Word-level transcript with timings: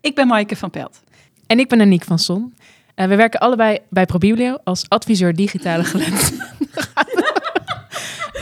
Ik 0.00 0.14
ben 0.14 0.26
Maaike 0.26 0.56
van 0.56 0.70
Pelt. 0.70 1.02
En 1.46 1.58
ik 1.58 1.68
ben 1.68 1.80
Aniek 1.80 2.04
van 2.04 2.18
Son. 2.18 2.54
Uh, 2.96 3.06
we 3.06 3.16
werken 3.16 3.40
allebei 3.40 3.78
bij 3.90 4.06
ProBiblio 4.06 4.56
als 4.64 4.88
adviseur 4.88 5.34
digitale 5.34 5.84
geletterdheid. 5.90 6.48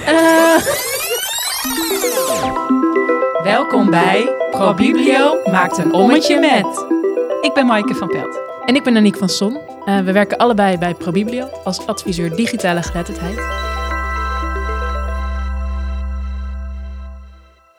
uh, 0.09 0.57
welkom 3.43 3.91
bij 3.91 4.29
ProBiblio 4.51 5.43
maakt 5.51 5.79
een 5.79 5.93
ommetje 5.93 6.41
met. 6.41 6.87
Ik 7.40 7.54
ben 7.54 7.67
Maaike 7.67 7.95
van 7.95 8.09
Pelt. 8.09 8.41
En 8.65 8.75
ik 8.75 8.85
ben 8.85 8.97
Aniek 8.97 9.17
van 9.17 9.29
Son. 9.29 9.53
Uh, 9.53 9.99
we 9.99 10.13
werken 10.13 10.37
allebei 10.37 10.79
bij 10.79 10.95
ProBiblio 10.95 11.49
als 11.65 11.87
adviseur 11.87 12.37
digitale 12.37 12.83
geletterdheid. 12.83 13.38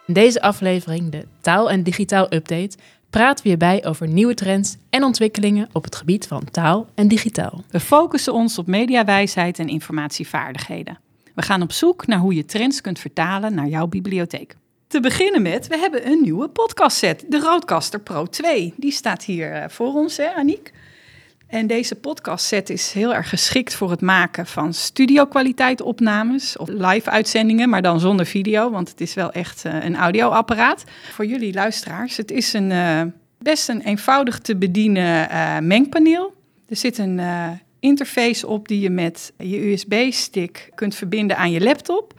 In 0.07 0.14
deze 0.14 0.41
aflevering, 0.41 1.12
de 1.12 1.25
Taal 1.41 1.70
en 1.70 1.84
Digitaal 1.84 2.34
Update, 2.34 2.78
praten 3.10 3.44
we 3.44 3.50
hierbij 3.50 3.86
over 3.86 4.08
nieuwe 4.08 4.34
trends 4.34 4.78
en 4.89 5.04
ontwikkelingen 5.04 5.70
op 5.71 5.84
het 5.84 5.96
gebied 5.96 6.28
van 6.28 6.43
taal 6.52 6.88
en 6.96 7.07
digitaal. 7.07 7.64
We 7.70 7.79
focussen 7.79 8.34
ons 8.34 8.57
op 8.57 8.68
mediawijsheid 8.68 9.60
en 9.60 9.68
informatievaardigheden. 9.68 11.00
We 11.36 11.42
gaan 11.42 11.62
op 11.62 11.71
zoek 11.71 12.07
naar 12.07 12.20
hoe 12.20 12.36
je 12.36 12.46
trends 12.46 12.82
kunt 12.82 13.00
vertalen 13.00 13.56
naar 13.56 13.68
jouw 13.68 13.88
bibliotheek. 13.88 14.56
Te 14.88 15.00
beginnen 15.00 15.42
met, 15.42 15.68
we 15.68 15.78
hebben 15.78 16.07
een 16.07 16.21
nieuwe 16.21 16.48
podcastset, 16.48 17.25
de 17.28 17.39
Roadcaster 17.39 18.00
Pro 18.00 18.25
2. 18.25 18.74
Die 18.78 18.92
staat 18.92 19.24
hier 19.24 19.51
eh, 19.51 19.70
voor 19.70 19.93
ons, 19.93 20.18
hè, 20.18 20.34
Aniek? 20.34 20.74
En 21.47 21.68
deze 21.68 21.96
podcastset 21.96 22.69
is 22.69 22.92
heel 22.92 23.14
erg 23.14 23.29
geschikt 23.29 23.75
voor 23.75 23.89
het 23.89 24.01
maken 24.01 24.46
van 24.46 24.74
studio-kwaliteit 24.74 25.82
opnames 25.82 26.57
of 26.57 26.68
live-uitzendingen, 26.68 27.70
maar 27.70 27.82
dan 27.82 28.00
zonder 28.00 28.25
video, 28.25 28.71
want 28.71 28.89
het 28.89 29.01
is 29.01 29.14
wel 29.14 29.32
echt 29.32 29.65
uh, 29.65 29.83
een 29.83 29.96
audioapparaat. 29.96 30.83
Voor 31.11 31.25
jullie 31.25 31.54
luisteraars, 31.54 32.17
het 32.17 32.31
is 32.31 32.53
een 32.53 32.70
uh, 32.70 33.02
best 33.39 33.70
een 33.70 33.81
eenvoudig 33.81 34.39
te 34.39 34.56
bedienen 34.56 35.30
uh, 35.31 35.59
mengpaneel. 35.59 36.33
Er 36.67 36.75
zit 36.75 36.98
een 36.98 37.22
interface 37.80 38.48
op 38.48 38.68
die 38.68 38.80
je 38.80 38.90
met 38.90 39.34
je 39.38 39.72
USB-stick 39.72 40.70
kunt 40.75 40.95
verbinden 40.95 41.38
aan 41.38 41.52
je 41.52 41.62
laptop. 41.62 42.14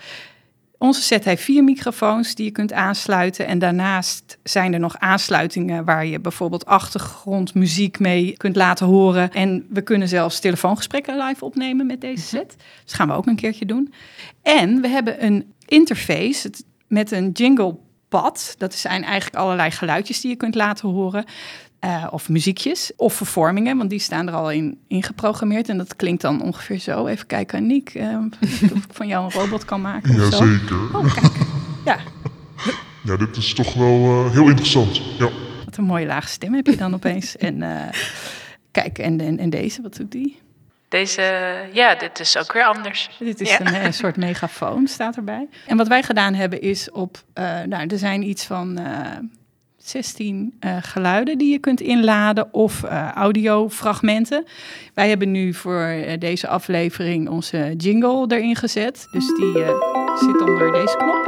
Onze 0.79 1.03
set 1.03 1.25
heeft 1.25 1.43
vier 1.43 1.65
microfoons 1.65 2.35
die 2.35 2.45
je 2.45 2.51
kunt 2.51 2.73
aansluiten. 2.73 3.47
En 3.47 3.59
daarnaast 3.59 4.39
zijn 4.43 4.73
er 4.73 4.81
nog 4.81 4.99
aansluitingen 4.99 5.85
waar 5.85 6.07
je 6.07 6.21
bijvoorbeeld 6.21 6.67
achtergrondmuziek 6.67 7.99
mee 7.99 8.37
kunt 8.37 8.57
laten 8.57 8.87
horen. 8.87 9.33
En 9.33 9.67
we 9.71 9.83
kunnen 9.83 10.09
zelfs 10.09 10.41
telefoongesprekken 10.41 11.19
live 11.27 11.45
opnemen 11.45 11.87
met 11.87 12.01
deze 12.01 12.37
mhm. 12.37 12.45
set. 12.45 12.57
Dat 12.85 12.95
gaan 12.95 13.09
we 13.09 13.15
ook 13.15 13.27
een 13.27 13.37
keertje 13.37 13.67
doen. 13.67 13.93
En 14.43 14.81
we 14.81 14.89
hebben 14.89 15.25
een 15.25 15.53
interface 15.67 16.51
met 16.87 17.11
een 17.11 17.31
jingle 17.31 17.77
pad. 18.09 18.55
Dat 18.59 18.75
zijn 18.75 19.05
eigenlijk 19.05 19.37
allerlei 19.37 19.71
geluidjes 19.71 20.21
die 20.21 20.31
je 20.31 20.37
kunt 20.37 20.55
laten 20.55 20.89
horen. 20.89 21.25
Uh, 21.85 22.07
of 22.11 22.29
muziekjes 22.29 22.93
of 22.97 23.15
vervormingen, 23.15 23.77
want 23.77 23.91
die 23.91 23.99
staan 23.99 24.29
er 24.29 24.35
al 24.35 24.51
in, 24.51 24.79
in 24.89 25.03
geprogrammeerd. 25.03 25.69
En 25.69 25.79
dat 25.79 25.97
klinkt 25.97 26.23
dan 26.23 26.43
ongeveer 26.43 26.79
zo. 26.79 27.07
Even 27.07 27.27
kijken, 27.27 27.67
Niek, 27.67 27.95
uh, 27.95 28.19
of 28.75 28.85
ik 28.85 28.93
van 28.93 29.07
jou 29.07 29.25
een 29.25 29.31
robot 29.31 29.65
kan 29.65 29.81
maken. 29.81 30.15
Ja, 30.15 30.31
zeker. 30.31 30.97
Oh, 30.97 31.15
kijk. 31.15 31.33
Ja. 31.85 31.99
ja, 33.03 33.17
dit 33.17 33.37
is 33.37 33.55
toch 33.55 33.75
wel 33.75 34.25
uh, 34.25 34.33
heel 34.33 34.49
interessant. 34.49 34.97
Ja. 35.19 35.29
Wat 35.65 35.77
een 35.77 35.85
mooie 35.85 36.07
lage 36.07 36.29
stem 36.29 36.55
heb 36.55 36.67
je 36.67 36.77
dan 36.77 36.95
opeens. 36.95 37.37
En 37.37 37.65
kijk, 38.71 38.99
en, 38.99 39.21
en, 39.21 39.39
en 39.39 39.51
deze, 39.51 39.83
wat 39.83 39.97
doet 39.97 40.13
die? 40.13 40.39
Deze, 40.89 41.23
ja, 41.73 41.95
dit 41.95 42.21
is 42.21 42.39
ook 42.39 42.53
weer 42.53 42.65
anders. 42.65 43.11
Dit 43.19 43.41
is 43.41 43.59
een, 43.59 43.85
een, 43.85 43.95
soort 44.03 44.17
megafoon, 44.17 44.87
staat 44.87 45.17
erbij. 45.17 45.49
En 45.67 45.77
wat 45.77 45.89
wij 45.89 46.03
gedaan 46.03 46.35
hebben 46.35 46.61
is 46.61 46.91
op, 46.91 47.23
nou, 47.67 47.87
er 47.87 47.99
zijn 47.99 48.29
iets 48.29 48.45
van 48.45 48.79
16 49.89 50.57
uh, 50.61 50.77
eh, 50.77 50.83
geluiden 50.83 51.39
die 51.39 51.53
je 51.53 51.59
kunt 51.59 51.81
inladen 51.81 52.55
of 52.55 52.85
uh, 52.85 53.11
audiofragmenten. 53.11 54.45
Wij 54.95 55.09
hebben 55.09 55.31
nu 55.31 55.55
voor 55.55 55.83
uh, 55.83 56.13
deze 56.19 56.49
aflevering 56.49 57.29
onze 57.29 57.75
jingle 57.77 58.25
erin 58.29 58.57
gezet. 58.57 59.09
Dus 59.13 59.27
die 59.27 59.53
zit 60.19 60.41
onder 60.41 60.73
deze 60.73 60.97
knop. 60.97 61.25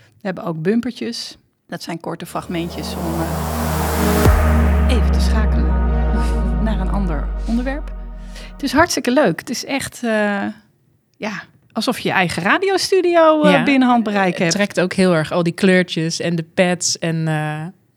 We 0.00 0.26
hebben 0.26 0.44
ook 0.44 0.62
bumpertjes. 0.62 1.36
Dat 1.66 1.82
zijn 1.82 2.00
korte 2.00 2.26
fragmentjes 2.26 2.94
om 2.94 3.20
even 4.88 5.12
te 5.12 5.20
schakelen 5.20 5.66
naar 6.64 6.80
een 6.80 6.90
ander 6.90 7.28
onderwerp. 7.46 7.92
Het 8.52 8.62
is 8.62 8.72
hartstikke 8.72 9.10
leuk. 9.10 9.40
Het 9.40 9.50
is 9.50 9.64
echt, 9.64 10.00
ja, 11.16 11.42
alsof 11.72 11.98
je 11.98 12.08
je 12.08 12.14
eigen 12.14 12.42
radiostudio 12.42 13.44
uh, 13.44 13.50
ja, 13.50 13.62
binnen 13.62 13.88
handbereik 13.88 14.38
hebt. 14.38 14.38
Het 14.38 14.52
trekt 14.52 14.80
ook 14.80 14.92
heel 14.92 15.14
erg 15.14 15.32
al 15.32 15.42
die 15.42 15.52
kleurtjes 15.52 16.20
en 16.20 16.36
de 16.36 16.44
pads 16.54 16.98
en 16.98 17.26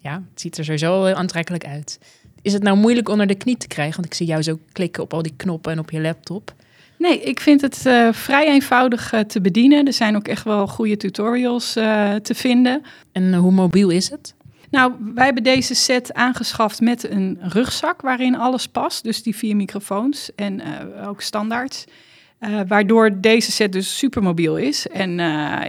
ja, 0.01 0.13
het 0.13 0.41
ziet 0.41 0.57
er 0.57 0.63
sowieso 0.63 1.03
heel 1.03 1.15
aantrekkelijk 1.15 1.65
uit. 1.65 1.99
Is 2.41 2.53
het 2.53 2.63
nou 2.63 2.77
moeilijk 2.77 3.09
onder 3.09 3.27
de 3.27 3.35
knie 3.35 3.57
te 3.57 3.67
krijgen? 3.67 3.95
Want 3.95 4.05
ik 4.05 4.13
zie 4.13 4.25
jou 4.25 4.41
zo 4.41 4.59
klikken 4.71 5.03
op 5.03 5.13
al 5.13 5.21
die 5.21 5.33
knoppen 5.35 5.71
en 5.71 5.79
op 5.79 5.91
je 5.91 6.01
laptop. 6.01 6.53
Nee, 6.97 7.21
ik 7.21 7.39
vind 7.39 7.61
het 7.61 7.83
uh, 7.87 8.13
vrij 8.13 8.47
eenvoudig 8.47 9.13
uh, 9.13 9.19
te 9.19 9.41
bedienen. 9.41 9.85
Er 9.85 9.93
zijn 9.93 10.15
ook 10.15 10.27
echt 10.27 10.43
wel 10.43 10.67
goede 10.67 10.97
tutorials 10.97 11.77
uh, 11.77 12.15
te 12.15 12.35
vinden. 12.35 12.83
En 13.11 13.33
hoe 13.33 13.51
mobiel 13.51 13.89
is 13.89 14.09
het? 14.09 14.33
Nou, 14.69 14.93
wij 15.15 15.25
hebben 15.25 15.43
deze 15.43 15.75
set 15.75 16.13
aangeschaft 16.13 16.81
met 16.81 17.09
een 17.09 17.37
rugzak 17.41 18.01
waarin 18.01 18.37
alles 18.37 18.67
past. 18.67 19.03
Dus 19.03 19.23
die 19.23 19.35
vier 19.35 19.55
microfoons 19.55 20.35
en 20.35 20.61
ook 21.05 21.21
standaards. 21.21 21.85
waardoor 22.67 23.19
deze 23.21 23.51
set 23.51 23.71
dus 23.71 23.97
super 23.97 24.23
mobiel 24.23 24.57
is. 24.57 24.87
En 24.87 25.11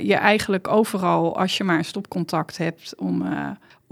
je 0.07 0.15
eigenlijk 0.15 0.69
overal, 0.69 1.37
als 1.39 1.57
je 1.57 1.65
maar 1.65 1.79
een 1.79 1.85
stopcontact 1.85 2.59
hebt 2.59 2.95
om 2.97 3.25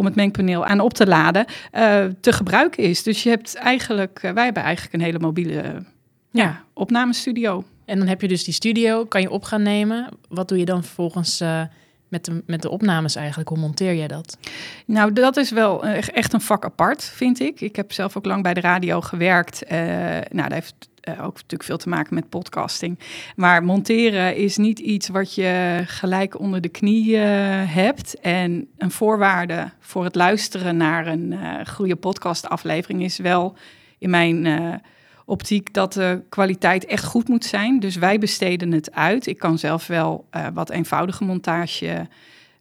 om 0.00 0.06
het 0.06 0.14
mengpaneel 0.14 0.66
aan 0.66 0.80
op 0.80 0.94
te 0.94 1.06
laden, 1.06 1.44
uh, 1.74 2.04
te 2.20 2.32
gebruiken 2.32 2.82
is. 2.82 3.02
Dus 3.02 3.22
je 3.22 3.28
hebt 3.28 3.54
eigenlijk, 3.54 4.22
uh, 4.22 4.30
wij 4.30 4.44
hebben 4.44 4.62
eigenlijk 4.62 4.94
een 4.94 5.00
hele 5.00 5.18
mobiele 5.18 5.52
ja. 5.52 5.82
ja. 6.30 6.64
opnamestudio. 6.72 7.64
En 7.84 7.98
dan 7.98 8.06
heb 8.06 8.20
je 8.20 8.28
dus 8.28 8.44
die 8.44 8.54
studio, 8.54 9.04
kan 9.04 9.20
je 9.20 9.30
op 9.30 9.44
gaan 9.44 9.62
nemen. 9.62 10.08
Wat 10.28 10.48
doe 10.48 10.58
je 10.58 10.64
dan 10.64 10.84
vervolgens 10.84 11.40
uh, 11.40 11.62
met, 12.08 12.24
de, 12.24 12.42
met 12.46 12.62
de 12.62 12.70
opnames 12.70 13.14
eigenlijk? 13.14 13.48
Hoe 13.48 13.58
monteer 13.58 13.94
jij 13.94 14.08
dat? 14.08 14.38
Nou, 14.86 15.12
dat 15.12 15.36
is 15.36 15.50
wel 15.50 15.84
echt 15.84 16.32
een 16.32 16.40
vak 16.40 16.64
apart, 16.64 17.04
vind 17.04 17.40
ik. 17.40 17.60
Ik 17.60 17.76
heb 17.76 17.92
zelf 17.92 18.16
ook 18.16 18.24
lang 18.24 18.42
bij 18.42 18.54
de 18.54 18.60
radio 18.60 19.00
gewerkt. 19.00 19.64
nou, 20.30 20.48
dat 20.48 20.52
heeft 20.52 20.88
uh, 21.14 21.24
ook 21.24 21.34
natuurlijk 21.34 21.62
veel 21.62 21.76
te 21.76 21.88
maken 21.88 22.14
met 22.14 22.28
podcasting. 22.28 22.98
Maar 23.36 23.64
monteren 23.64 24.36
is 24.36 24.56
niet 24.56 24.78
iets 24.78 25.08
wat 25.08 25.34
je 25.34 25.82
gelijk 25.86 26.38
onder 26.38 26.60
de 26.60 26.68
knie 26.68 27.10
uh, 27.10 27.20
hebt. 27.74 28.20
En 28.20 28.68
een 28.78 28.90
voorwaarde 28.90 29.70
voor 29.80 30.04
het 30.04 30.14
luisteren 30.14 30.76
naar 30.76 31.06
een 31.06 31.32
uh, 31.32 31.54
goede 31.66 31.96
podcastaflevering 31.96 33.02
is 33.02 33.18
wel 33.18 33.56
in 33.98 34.10
mijn 34.10 34.80
optiek 35.24 35.74
dat 35.74 35.92
de 35.92 36.22
kwaliteit 36.28 36.84
echt 36.84 37.04
goed 37.04 37.28
moet 37.28 37.44
zijn. 37.44 37.80
Dus 37.80 37.96
wij 37.96 38.18
besteden 38.18 38.72
het 38.72 38.92
uit. 38.92 39.26
Ik 39.26 39.38
kan 39.38 39.58
zelf 39.58 39.86
wel 39.86 40.28
wat 40.54 40.70
eenvoudige 40.70 41.24
montage 41.24 42.08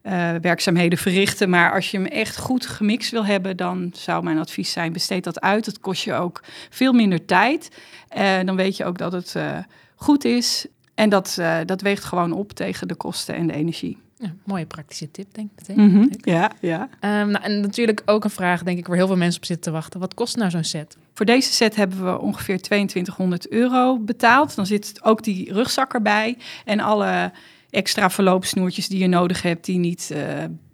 uh, 0.02 0.34
werkzaamheden 0.40 0.98
verrichten. 0.98 1.50
Maar 1.50 1.72
als 1.72 1.90
je 1.90 1.96
hem 1.96 2.06
echt 2.06 2.38
goed 2.38 2.66
gemixt 2.66 3.10
wil 3.10 3.24
hebben, 3.24 3.56
dan 3.56 3.90
zou 3.94 4.22
mijn 4.22 4.38
advies 4.38 4.72
zijn: 4.72 4.92
besteed 4.92 5.24
dat 5.24 5.40
uit. 5.40 5.66
Het 5.66 5.80
kost 5.80 6.04
je 6.04 6.14
ook 6.14 6.42
veel 6.70 6.92
minder 6.92 7.24
tijd. 7.24 7.68
Uh, 8.16 8.40
dan 8.44 8.56
weet 8.56 8.76
je 8.76 8.84
ook 8.84 8.98
dat 8.98 9.12
het 9.12 9.34
uh, 9.36 9.58
goed 9.94 10.24
is. 10.24 10.66
En 10.94 11.08
dat, 11.08 11.38
dat 11.66 11.80
weegt 11.80 12.04
gewoon 12.04 12.32
op 12.32 12.52
tegen 12.52 12.88
de 12.88 12.94
kosten 12.94 13.34
en 13.34 13.46
de 13.46 13.52
energie. 13.52 13.98
Ja, 14.20 14.34
mooie 14.44 14.66
praktische 14.66 15.10
tip, 15.10 15.34
denk 15.34 15.50
ik 15.50 15.68
meteen. 15.68 15.84
Mm 15.84 15.94
-hmm. 15.94 16.10
Ja, 16.20 16.50
ja. 16.60 16.80
Um, 16.82 17.30
nou, 17.30 17.44
en 17.44 17.60
natuurlijk 17.60 18.02
ook 18.04 18.24
een 18.24 18.30
vraag, 18.30 18.62
denk 18.62 18.78
ik, 18.78 18.86
waar 18.86 18.96
heel 18.96 19.06
veel 19.06 19.16
mensen 19.16 19.40
op 19.40 19.46
zitten 19.46 19.64
te 19.64 19.78
wachten. 19.78 20.00
Wat 20.00 20.14
kost 20.14 20.36
nou 20.36 20.50
zo'n 20.50 20.64
set? 20.64 20.96
Voor 21.14 21.26
deze 21.26 21.52
set 21.52 21.76
hebben 21.76 22.04
we 22.04 22.18
ongeveer 22.18 22.60
2200 22.60 23.48
euro 23.48 23.98
betaald. 23.98 24.54
Dan 24.54 24.66
zit 24.66 24.98
ook 25.02 25.22
die 25.22 25.52
rugzak 25.52 25.94
erbij 25.94 26.36
en 26.64 26.80
alle 26.80 27.32
extra 27.70 28.10
verloopsnoertjes 28.10 28.88
die 28.88 28.98
je 28.98 29.06
nodig 29.06 29.42
hebt, 29.42 29.64
die 29.64 29.78
niet 29.78 30.10
uh, 30.12 30.18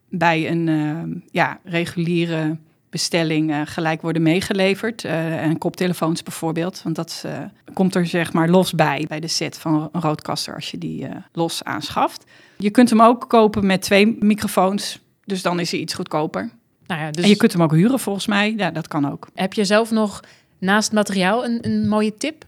bij 0.09 0.51
een 0.51 0.67
uh, 0.67 1.21
ja, 1.31 1.59
reguliere 1.65 2.57
bestelling 2.91 3.51
uh, 3.51 3.61
gelijk 3.65 4.03
worden 4.03 4.23
meegeleverd. 4.23 5.05
en 5.05 5.59
koptelefoons 5.59 6.23
bijvoorbeeld, 6.23 6.81
want 6.83 6.97
dat 6.97 7.25
komt 7.73 7.95
er 7.95 8.07
zeg 8.07 8.33
maar 8.33 8.49
los 8.49 8.73
bij, 8.73 9.05
bij 9.09 9.21
de 9.21 9.29
set 9.29 9.59
van 9.59 9.89
een 9.93 10.01
roodkaster 10.01 10.55
als 10.55 10.71
je 10.71 10.79
die 10.79 11.07
los 11.33 11.65
aanschaft. 11.65 12.25
Je 12.59 12.71
kunt 12.71 12.91
hem 12.91 13.03
ook 13.03 13.25
kopen 13.29 13.67
met 13.67 13.83
twee 13.83 14.17
microfoons, 14.21 15.01
dus 15.25 15.43
dan 15.43 15.61
is 15.61 15.71
hij 15.71 15.81
iets 15.81 15.95
goedkoper. 15.95 16.51
Nou 16.87 17.01
ja, 17.01 17.11
dus... 17.11 17.25
En 17.25 17.31
je 17.31 17.37
kunt 17.37 17.53
hem 17.53 17.63
ook 17.63 17.73
huren 17.73 18.01
volgens 18.01 18.27
mij, 18.27 18.55
ja, 18.57 18.71
dat 18.71 18.89
kan 18.89 19.11
ook. 19.11 19.29
Heb 19.35 19.53
je 19.53 19.65
zelf 19.65 19.91
nog 19.91 20.21
naast 20.59 20.93
materiaal 20.93 21.45
een, 21.45 21.59
een 21.61 21.89
mooie 21.89 22.17
tip 22.17 22.45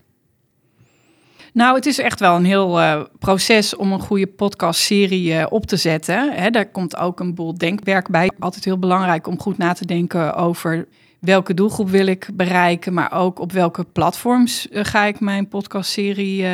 nou, 1.53 1.75
het 1.75 1.87
is 1.87 1.99
echt 1.99 2.21
wel 2.21 2.37
een 2.37 2.45
heel 2.45 2.81
uh, 2.81 3.03
proces 3.19 3.77
om 3.77 3.93
een 3.93 4.01
goede 4.01 4.27
podcastserie 4.27 5.33
uh, 5.33 5.47
op 5.49 5.67
te 5.67 5.77
zetten. 5.77 6.33
Hè, 6.33 6.51
daar 6.51 6.71
komt 6.71 6.97
ook 6.97 7.21
een 7.21 7.35
boel 7.35 7.59
denkwerk 7.59 8.09
bij. 8.09 8.31
Altijd 8.39 8.65
heel 8.65 8.79
belangrijk 8.79 9.27
om 9.27 9.41
goed 9.41 9.59
na 9.59 9.73
te 9.73 9.87
denken 9.87 10.35
over 10.35 10.89
welke 11.19 11.55
doelgroep 11.55 11.89
wil 11.89 12.07
ik 12.07 12.29
bereiken, 12.33 12.93
maar 12.93 13.13
ook 13.13 13.39
op 13.39 13.53
welke 13.53 13.85
platforms 13.85 14.67
uh, 14.71 14.85
ga 14.85 15.05
ik 15.05 15.21
mijn 15.21 15.49
podcastserie 15.49 16.47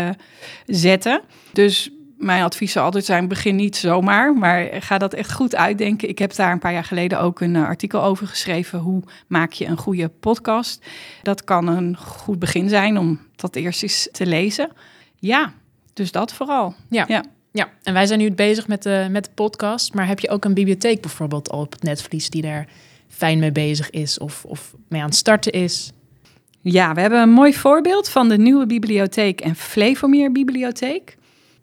zetten. 0.67 1.23
Dus 1.52 1.91
mijn 2.25 2.43
advies 2.43 2.73
zou 2.73 2.85
altijd 2.85 3.05
zijn: 3.05 3.29
begin 3.29 3.56
niet 3.56 3.76
zomaar, 3.76 4.35
maar 4.35 4.69
ga 4.82 4.99
dat 4.99 5.15
echt 5.15 5.32
goed 5.32 5.56
uitdenken. 5.56 6.09
Ik 6.09 6.19
heb 6.19 6.35
daar 6.35 6.53
een 6.53 6.59
paar 6.59 6.73
jaar 6.73 6.85
geleden 6.85 7.21
ook 7.21 7.41
een 7.41 7.56
eh, 7.56 7.65
artikel 7.65 8.03
over 8.03 8.26
geschreven. 8.26 8.79
Hoe 8.79 9.03
maak 9.26 9.53
je 9.53 9.67
een 9.67 9.76
goede 9.76 10.09
podcast? 10.09 10.87
Dat 11.23 11.44
kan 11.44 11.67
een 11.67 11.97
goed 11.97 12.38
begin 12.38 12.69
zijn 12.69 12.99
om 12.99 13.21
dat 13.37 13.56
eerst 13.56 13.82
eens 13.82 14.09
te 14.12 14.26
lezen. 14.26 14.71
Ja, 15.19 15.53
dus 15.93 16.12
dat 16.12 16.32
vooral. 16.32 16.75
Ja. 16.88 17.05
Ja. 17.09 17.25
Ja, 17.53 17.69
en 17.82 17.93
wij 17.93 18.06
zijn 18.06 18.19
nu 18.19 18.32
bezig 18.32 18.69
met 18.69 18.82
de, 18.82 19.06
met 19.11 19.25
de 19.25 19.31
podcast. 19.35 19.94
Maar 19.94 20.06
heb 20.06 20.20
je 20.20 20.31
ook 20.31 20.44
een 20.44 20.55
bibliotheek 20.55 21.00
bijvoorbeeld 21.00 21.50
al 21.50 21.61
op 21.61 21.73
het 21.73 21.82
netvlies 21.82 22.31
die 22.31 22.43
daar 22.43 22.69
fijn 23.09 23.38
mee 23.38 23.53
bezig 23.53 23.91
is 23.91 24.19
of, 24.19 24.44
of 24.44 24.75
mee 24.88 25.00
aan 25.00 25.06
het 25.06 25.17
starten 25.17 25.53
is? 25.53 25.93
Ja, 26.61 26.94
we 26.94 27.00
hebben 27.00 27.20
een 27.20 27.31
mooi 27.31 27.55
voorbeeld 27.55 28.09
van 28.09 28.29
de 28.29 28.38
nieuwe 28.38 28.67
bibliotheek 28.67 29.41
en 29.41 29.55
Flevomeer 29.55 30.32
Bibliotheek. 30.32 31.17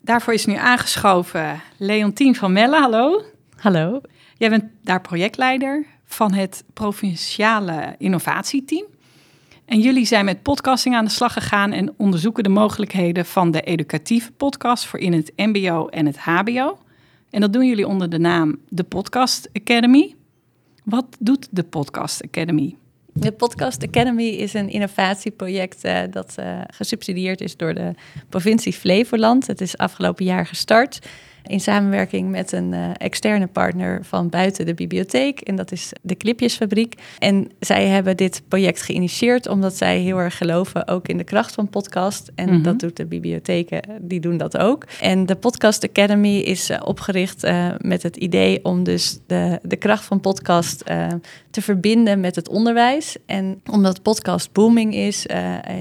Daarvoor 0.03 0.33
is 0.33 0.45
nu 0.45 0.56
aangeschoven 0.56 1.62
Leontien 1.77 2.36
van 2.36 2.53
Melle. 2.53 2.80
Hallo. 2.80 3.24
Hallo. 3.57 4.01
Jij 4.38 4.50
bent 4.50 4.63
daar 4.83 5.01
projectleider 5.01 5.86
van 6.06 6.33
het 6.33 6.63
provinciale 6.74 7.95
innovatieteam. 7.98 8.86
En 9.65 9.80
jullie 9.80 10.06
zijn 10.06 10.25
met 10.25 10.42
podcasting 10.42 10.95
aan 10.95 11.06
de 11.06 11.12
slag 11.12 11.33
gegaan 11.33 11.71
en 11.71 11.94
onderzoeken 11.98 12.44
de 12.44 12.50
mogelijkheden 12.50 13.25
van 13.25 13.51
de 13.51 13.62
educatieve 13.62 14.31
podcast 14.31 14.86
voor 14.86 15.00
in 15.00 15.13
het 15.13 15.31
MBO 15.36 15.88
en 15.88 16.06
het 16.06 16.18
HBO. 16.18 16.80
En 17.30 17.42
dat 17.42 17.53
doen 17.53 17.68
jullie 17.68 17.88
onder 17.88 18.09
de 18.09 18.19
naam 18.19 18.57
de 18.69 18.83
Podcast 18.83 19.50
Academy. 19.53 20.15
Wat 20.83 21.06
doet 21.19 21.48
de 21.51 21.63
Podcast 21.63 22.24
Academy? 22.24 22.75
De 23.13 23.31
Podcast 23.31 23.83
Academy 23.87 24.27
is 24.27 24.53
een 24.53 24.69
innovatieproject 24.69 25.85
uh, 25.85 25.99
dat 26.09 26.35
uh, 26.39 26.61
gesubsidieerd 26.67 27.41
is 27.41 27.57
door 27.57 27.73
de 27.73 27.93
provincie 28.29 28.73
Flevoland. 28.73 29.47
Het 29.47 29.61
is 29.61 29.77
afgelopen 29.77 30.25
jaar 30.25 30.45
gestart 30.45 30.99
in 31.45 31.59
samenwerking 31.59 32.29
met 32.29 32.51
een 32.51 32.71
uh, 32.73 32.89
externe 32.97 33.47
partner 33.47 34.05
van 34.05 34.29
buiten 34.29 34.65
de 34.65 34.73
bibliotheek. 34.73 35.39
En 35.39 35.55
dat 35.55 35.71
is 35.71 35.91
de 36.01 36.15
Clipjesfabriek. 36.15 36.95
En 37.19 37.49
zij 37.59 37.88
hebben 37.88 38.17
dit 38.17 38.41
project 38.47 38.81
geïnitieerd 38.81 39.47
omdat 39.47 39.77
zij 39.77 39.99
heel 39.99 40.17
erg 40.17 40.38
geloven 40.38 40.88
ook 40.88 41.07
in 41.07 41.17
de 41.17 41.23
kracht 41.23 41.53
van 41.53 41.69
podcast. 41.69 42.31
En 42.35 42.45
mm 42.45 42.53
-hmm. 42.53 42.63
dat 42.63 42.79
doet 42.79 42.97
de 42.97 43.05
bibliotheken, 43.05 43.81
die 44.01 44.19
doen 44.19 44.38
dat 44.38 44.57
ook. 44.57 44.85
En 45.01 45.25
de 45.25 45.35
Podcast 45.35 45.89
Academy 45.89 46.38
is 46.38 46.69
uh, 46.69 46.77
opgericht 46.83 47.43
uh, 47.43 47.67
met 47.77 48.03
het 48.03 48.15
idee 48.15 48.65
om 48.65 48.83
dus 48.83 49.19
de, 49.27 49.59
de 49.63 49.75
kracht 49.75 50.05
van 50.05 50.19
podcast 50.19 50.83
te 51.51 51.61
verbinden 51.61 52.19
met 52.19 52.35
het 52.35 52.49
onderwijs. 52.49 53.17
En 53.25 53.61
omdat 53.71 54.01
podcast 54.01 54.51
booming 54.51 54.95
is, 54.95 55.25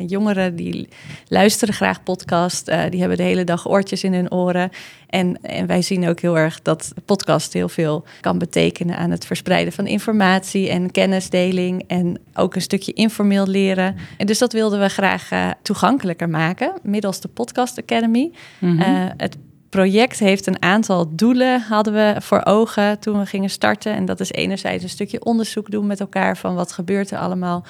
jongeren 0.06 0.56
die 0.56 0.88
luisteren 1.28 1.74
graag 1.74 2.02
podcast, 2.02 2.66
die 2.66 3.00
hebben 3.00 3.16
de 3.16 3.22
hele 3.22 3.44
dag 3.44 3.68
oortjes 3.68 4.04
in 4.04 4.14
hun 4.14 4.32
oren. 4.32 4.70
En, 5.10 5.38
en 5.50 5.66
wij 5.66 5.82
zien 5.82 6.08
ook 6.08 6.20
heel 6.20 6.38
erg 6.38 6.62
dat 6.62 6.92
podcast 7.04 7.52
heel 7.52 7.68
veel 7.68 8.04
kan 8.20 8.38
betekenen 8.38 8.96
aan 8.96 9.10
het 9.10 9.26
verspreiden 9.26 9.72
van 9.72 9.86
informatie 9.86 10.68
en 10.68 10.90
kennisdeling. 10.90 11.84
En 11.86 12.18
ook 12.34 12.54
een 12.54 12.62
stukje 12.62 12.92
informeel 12.92 13.46
leren. 13.46 13.96
En 14.16 14.26
dus 14.26 14.38
dat 14.38 14.52
wilden 14.52 14.80
we 14.80 14.88
graag 14.88 15.32
uh, 15.32 15.50
toegankelijker 15.62 16.28
maken 16.28 16.72
middels 16.82 17.20
de 17.20 17.28
Podcast 17.28 17.78
Academy. 17.78 18.30
Mm 18.58 18.78
-hmm. 18.78 18.80
uh, 18.80 19.10
het 19.16 19.36
project 19.70 20.18
heeft 20.18 20.46
een 20.46 20.62
aantal 20.62 21.16
doelen, 21.16 21.60
hadden 21.60 21.92
we 21.92 22.14
voor 22.18 22.44
ogen 22.44 22.98
toen 22.98 23.18
we 23.18 23.26
gingen 23.26 23.50
starten. 23.50 23.94
En 23.94 24.04
dat 24.04 24.20
is 24.20 24.30
enerzijds 24.32 24.82
een 24.82 24.88
stukje 24.88 25.24
onderzoek 25.24 25.70
doen 25.70 25.86
met 25.86 26.00
elkaar 26.00 26.36
van 26.36 26.54
wat 26.54 26.72
gebeurt 26.72 27.10
er 27.10 27.18
allemaal 27.18 27.64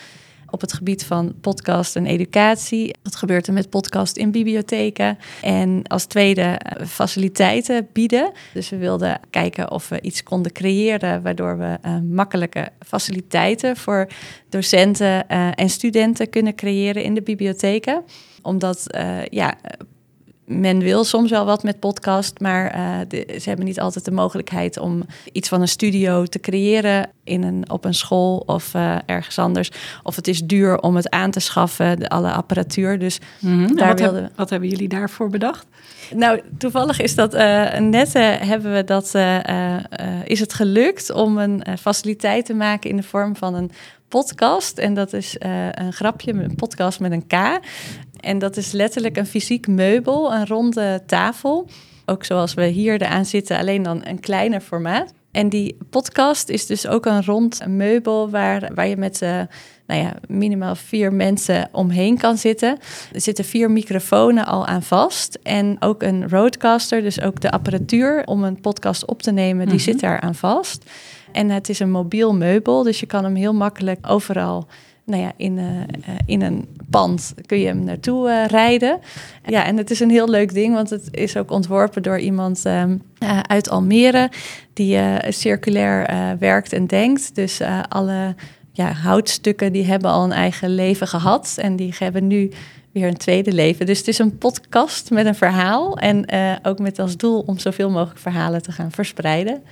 op 0.50 0.61
het 0.61 0.73
gebied 0.73 1.05
van 1.05 1.35
podcast 1.41 1.97
en 1.97 2.06
educatie. 2.06 2.94
Wat 3.02 3.17
gebeurt 3.17 3.47
er 3.47 3.52
met 3.52 3.70
podcast 3.70 4.17
in 4.17 4.31
bibliotheken? 4.31 5.19
En 5.43 5.82
als 5.87 6.05
tweede 6.05 6.61
faciliteiten 6.87 7.88
bieden. 7.93 8.32
Dus 8.55 8.69
we 8.69 8.76
wilden 8.76 9.20
kijken 9.31 9.70
of 9.70 9.88
we 9.88 10.00
iets 10.00 10.23
konden 10.23 10.52
creëren 10.52 11.23
waardoor 11.23 11.58
we 11.58 11.79
uh, 11.87 11.99
makkelijke 12.11 12.69
faciliteiten 12.87 13.76
voor 13.76 14.08
docenten 14.49 15.25
uh, 15.31 15.49
en 15.55 15.70
studenten 15.70 16.31
kunnen 16.31 16.55
creëren 16.55 17.02
in 17.02 17.14
de 17.14 17.23
bibliotheken. 17.23 18.02
Omdat 18.43 18.85
ja, 19.31 19.58
men 20.50 20.79
wil 20.79 21.05
soms 21.05 21.31
wel 21.31 21.44
wat 21.44 21.62
met 21.62 21.81
podcast, 21.81 22.41
maar 22.41 22.76
uh, 22.76 22.97
de, 23.08 23.37
ze 23.41 23.49
hebben 23.49 23.67
niet 23.67 23.81
altijd 23.81 24.05
de 24.05 24.11
mogelijkheid 24.11 24.79
om 24.79 25.02
iets 25.32 25.49
van 25.49 25.61
een 25.61 25.69
studio 25.69 26.25
te 26.25 26.41
creëren 26.41 27.11
in 27.25 27.43
een, 27.43 27.70
op 27.70 27.85
een 27.85 27.94
school 27.94 28.43
of 28.47 28.75
uh, 28.75 28.97
ergens 29.06 29.38
anders. 29.38 29.70
Of 30.02 30.17
het 30.17 30.29
is 30.29 30.41
duur 30.41 30.79
om 30.81 30.97
het 30.97 31.11
aan 31.11 31.31
te 31.31 31.41
schaffen, 31.41 31.99
de, 31.99 32.08
alle 32.08 32.32
apparatuur. 32.32 32.99
Dus 32.99 33.19
mm 33.38 33.64
-hmm. 33.64 33.76
daar 33.76 33.88
wat, 33.88 34.00
wilden... 34.00 34.23
heb, 34.23 34.32
wat 34.37 34.50
hebben 34.50 34.69
jullie 34.69 34.88
daarvoor 34.88 35.31
bedacht? 35.31 35.67
Nou, 36.14 36.41
toevallig 36.58 37.00
is 37.00 37.14
dat 37.14 37.35
uh, 37.35 37.79
net 37.79 38.12
hebben 38.12 38.73
we 38.73 38.85
dat 38.85 39.14
is 40.25 40.41
het 40.41 40.55
gelukt 40.55 41.12
om 41.12 41.38
een 41.38 41.62
faciliteit 41.81 42.47
te 42.47 42.55
maken 42.55 42.91
in 42.91 42.97
de 42.97 43.02
vorm 43.02 43.37
van 43.37 43.55
een 43.55 43.70
podcast. 44.08 44.79
En 44.79 44.94
dat 44.94 45.12
is 45.12 45.37
een 45.38 45.93
grapje, 45.93 46.32
een 46.32 46.55
podcast 46.55 47.00
met 47.00 47.12
een 47.12 47.26
K. 47.26 47.61
En 48.20 48.38
dat 48.38 48.56
is 48.56 48.72
letterlijk 48.72 49.17
een 49.17 49.26
fysiek 49.26 49.67
meubel, 49.67 50.32
een 50.32 50.46
ronde 50.46 51.02
tafel. 51.06 51.69
Ook 52.06 52.25
zoals 52.25 52.55
we 52.55 52.67
hier 52.67 53.02
eraan 53.02 53.25
zitten, 53.25 53.58
alleen 53.58 53.82
dan 53.82 54.00
een 54.06 54.20
kleiner 54.20 54.61
formaat. 54.61 55.12
En 55.31 55.49
die 55.49 55.76
podcast 55.90 56.49
is 56.49 56.67
dus 56.67 56.87
ook 56.87 57.06
een 57.06 57.25
rond 57.25 57.67
meubel 57.67 58.31
waar, 58.31 58.70
waar 58.75 58.87
je 58.87 58.96
met 58.96 59.22
uh, 59.22 59.40
nou 59.87 60.00
ja, 60.00 60.14
minimaal 60.28 60.75
vier 60.75 61.12
mensen 61.12 61.69
omheen 61.72 62.19
kan 62.19 62.37
zitten. 62.37 62.78
Er 63.12 63.20
zitten 63.20 63.44
vier 63.44 63.70
microfoons 63.70 64.44
al 64.44 64.66
aan 64.66 64.82
vast. 64.82 65.38
En 65.43 65.76
ook 65.81 66.02
een 66.02 66.28
roadcaster, 66.28 67.02
dus 67.02 67.20
ook 67.20 67.40
de 67.40 67.50
apparatuur 67.50 68.23
om 68.25 68.44
een 68.44 68.61
podcast 68.61 69.06
op 69.06 69.23
te 69.23 69.32
nemen, 69.32 69.56
die 69.56 69.64
mm 69.64 69.70
-hmm. 69.70 69.93
zit 69.93 70.00
daar 70.00 70.20
aan 70.20 70.34
vast. 70.34 70.90
En 71.32 71.50
het 71.50 71.69
is 71.69 71.78
een 71.78 71.90
mobiel 71.90 72.34
meubel, 72.34 72.82
dus 72.82 73.00
je 73.00 73.06
kan 73.06 73.25
hem 73.25 73.34
heel 73.34 73.55
makkelijk 73.55 73.99
overal 74.08 74.66
nou 75.10 75.22
ja, 75.22 75.32
in, 75.36 75.58
uh, 75.58 75.64
in 76.26 76.42
een 76.42 76.68
pand 76.90 77.34
kun 77.46 77.58
je 77.58 77.66
hem 77.66 77.84
naartoe 77.84 78.28
uh, 78.28 78.46
rijden. 78.46 78.98
Ja, 79.44 79.64
en 79.64 79.76
het 79.76 79.90
is 79.90 80.00
een 80.00 80.10
heel 80.10 80.28
leuk 80.28 80.54
ding, 80.54 80.74
want 80.74 80.90
het 80.90 81.08
is 81.10 81.36
ook 81.36 81.50
ontworpen 81.50 82.02
door 82.02 82.18
iemand 82.18 82.64
um, 82.64 83.02
uh, 83.22 83.40
uit 83.40 83.70
Almere 83.70 84.30
die 84.72 84.98
circulair 85.28 86.08
werkt 86.38 86.72
en 86.72 86.86
denkt. 86.86 87.34
Dus 87.34 87.60
alle 87.88 88.34
ja, 88.72 88.92
houtstukken 88.92 89.72
die 89.72 89.84
hebben 89.84 90.10
al 90.10 90.24
een 90.24 90.32
eigen 90.32 90.74
leven 90.74 91.06
gehad 91.06 91.56
en 91.60 91.76
die 91.76 91.94
hebben 91.98 92.26
nu 92.26 92.50
weer 92.92 93.06
een 93.06 93.16
tweede 93.16 93.52
leven. 93.52 93.86
Dus 93.86 93.98
het 93.98 94.08
is 94.08 94.18
een 94.18 94.38
podcast 94.38 95.10
met 95.10 95.26
een 95.26 95.34
verhaal 95.34 95.98
en 95.98 96.26
ook 96.62 96.78
met 96.78 96.98
als 96.98 97.16
doel 97.16 97.40
om 97.46 97.58
zoveel 97.58 97.90
mogelijk 97.90 98.20
verhalen 98.20 98.62
te 98.62 98.72
gaan 98.72 98.90
verspreiden. 98.90 99.62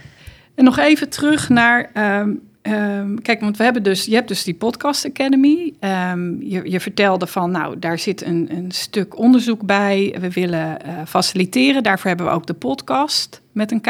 En 0.55 0.65
nog 0.65 0.79
even 0.79 1.09
terug 1.09 1.49
naar 1.49 1.91
um, 2.21 2.41
Um, 2.69 3.23
kijk, 3.23 3.41
want 3.41 3.57
we 3.57 3.65
hebben 3.65 3.83
dus, 3.83 4.05
je 4.05 4.15
hebt 4.15 4.29
dus 4.29 4.45
die 4.45 4.55
Podcast 4.55 5.07
Academy. 5.07 5.75
Um, 5.81 6.43
je, 6.43 6.71
je, 6.71 6.81
vertelde 6.81 7.27
van, 7.27 7.51
nou, 7.51 7.79
daar 7.79 7.99
zit 7.99 8.25
een, 8.25 8.49
een 8.51 8.71
stuk 8.71 9.19
onderzoek 9.19 9.63
bij. 9.63 10.17
We 10.21 10.31
willen 10.31 10.79
uh, 10.87 10.93
faciliteren. 11.07 11.83
Daarvoor 11.83 12.09
hebben 12.09 12.27
we 12.27 12.33
ook 12.33 12.47
de 12.47 12.55
podcast 12.55 13.43
met 13.53 13.73
een 13.73 13.81
K. 13.81 13.87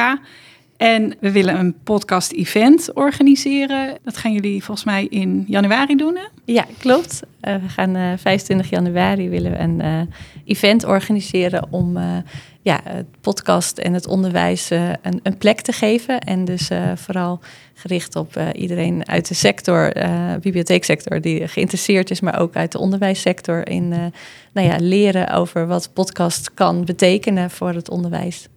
En 0.78 1.14
we 1.20 1.32
willen 1.32 1.58
een 1.58 1.74
podcast-event 1.84 2.92
organiseren. 2.94 3.98
Dat 4.04 4.16
gaan 4.16 4.32
jullie 4.32 4.64
volgens 4.64 4.86
mij 4.86 5.06
in 5.10 5.44
januari 5.46 5.96
doen? 5.96 6.18
Ja, 6.44 6.66
klopt. 6.78 7.22
Uh, 7.40 7.54
we 7.54 7.68
gaan 7.68 7.96
uh, 7.96 8.12
25 8.16 8.70
januari 8.70 9.28
willen 9.28 9.62
een 9.62 9.80
uh, 9.80 10.00
event 10.44 10.84
organiseren 10.84 11.66
om 11.70 11.98
ja, 12.62 12.80
het 12.84 13.06
podcast 13.20 13.78
en 13.78 13.94
het 13.94 14.06
onderwijs 14.06 14.70
een, 14.70 15.20
een, 15.22 15.38
plek 15.38 15.60
te 15.60 15.72
geven. 15.72 16.20
En 16.20 16.44
dus 16.44 16.70
vooral 16.94 17.40
gericht 17.74 18.16
op 18.16 18.40
iedereen 18.52 19.08
uit 19.08 19.28
de 19.28 19.34
sector, 19.34 19.92
bibliotheeksector, 20.40 21.20
die 21.20 21.48
geïnteresseerd 21.48 22.10
is, 22.10 22.20
maar 22.20 22.40
ook 22.40 22.56
uit 22.56 22.72
de 22.72 22.78
onderwijssector 22.78 23.68
in 23.68 23.88
nou 24.52 24.66
ja, 24.66 24.76
leren 24.80 25.30
over 25.30 25.66
wat 25.66 25.90
podcast 25.92 26.54
kan 26.54 26.84
betekenen 26.84 27.50
voor 27.50 27.72
het 27.72 27.90
onderwijs. 27.90 28.48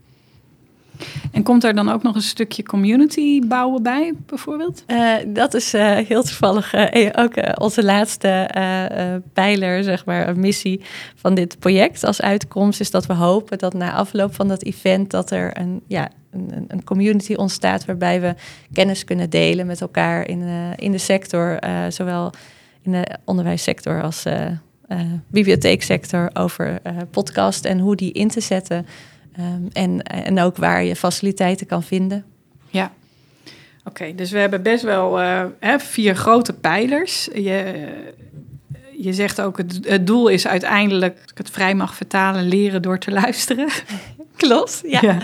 En 1.31 1.43
komt 1.43 1.63
er 1.63 1.75
dan 1.75 1.89
ook 1.89 2.03
nog 2.03 2.15
een 2.15 2.21
stukje 2.21 2.63
community 2.63 3.47
bouwen 3.47 3.83
bij, 3.83 4.13
bijvoorbeeld? 4.25 4.83
Uh, 4.87 5.13
dat 5.27 5.53
is 5.53 5.73
uh, 5.73 5.97
heel 5.97 6.23
toevallig 6.23 6.73
uh, 6.73 7.09
ook 7.15 7.59
onze 7.59 7.83
laatste 7.83 8.49
pijler, 9.33 9.83
zeg 9.83 10.05
maar, 10.05 10.27
een 10.27 10.39
missie 10.39 10.81
van 11.15 11.33
dit 11.33 11.59
project. 11.59 12.03
Als 12.03 12.21
uitkomst 12.21 12.79
is 12.79 12.91
dat 12.91 13.05
we 13.05 13.13
hopen 13.13 13.57
dat 13.57 13.73
na 13.73 13.93
afloop 13.93 14.35
van 14.35 14.47
dat 14.47 14.63
event 14.63 15.11
dat 15.11 15.31
er 15.31 15.57
een, 15.59 15.81
ja, 15.87 16.09
een, 16.31 16.65
een 16.67 16.83
community 16.83 17.33
ontstaat 17.33 17.85
waarbij 17.85 18.21
we 18.21 18.35
kennis 18.73 19.03
kunnen 19.03 19.29
delen 19.29 19.65
met 19.65 19.81
elkaar 19.81 20.27
in, 20.27 20.41
in 20.75 20.91
de 20.91 20.97
sector, 20.97 21.59
zowel 21.89 22.31
in 22.81 22.91
de 22.91 23.07
onderwijssector 23.25 24.01
als 24.01 24.23
bibliotheeksector 25.27 26.29
over 26.33 26.81
podcast 27.11 27.65
en 27.65 27.79
hoe 27.79 27.95
die 27.95 28.11
in 28.11 28.27
te 28.27 28.41
zetten. 28.41 28.85
Um, 29.39 29.67
en, 29.73 30.01
en 30.03 30.39
ook 30.39 30.57
waar 30.57 30.83
je 30.83 30.95
faciliteiten 30.95 31.67
kan 31.67 31.83
vinden. 31.83 32.25
Ja, 32.69 32.91
oké. 33.79 33.89
Okay, 33.89 34.15
dus 34.15 34.31
we 34.31 34.37
hebben 34.37 34.61
best 34.61 34.83
wel 34.83 35.21
uh, 35.21 35.45
hè, 35.59 35.79
vier 35.79 36.15
grote 36.15 36.53
pijlers. 36.53 37.29
Je, 37.33 37.87
je 38.97 39.13
zegt 39.13 39.41
ook, 39.41 39.57
het, 39.57 39.79
het 39.81 40.07
doel 40.07 40.27
is 40.27 40.47
uiteindelijk, 40.47 41.19
ik 41.31 41.37
het 41.37 41.49
vrij 41.49 41.75
mag 41.75 41.95
vertalen, 41.95 42.47
leren 42.47 42.81
door 42.81 42.97
te 42.97 43.11
luisteren. 43.11 43.69
Klopt, 44.35 44.81
ja. 44.85 44.99
Ja. 45.01 45.17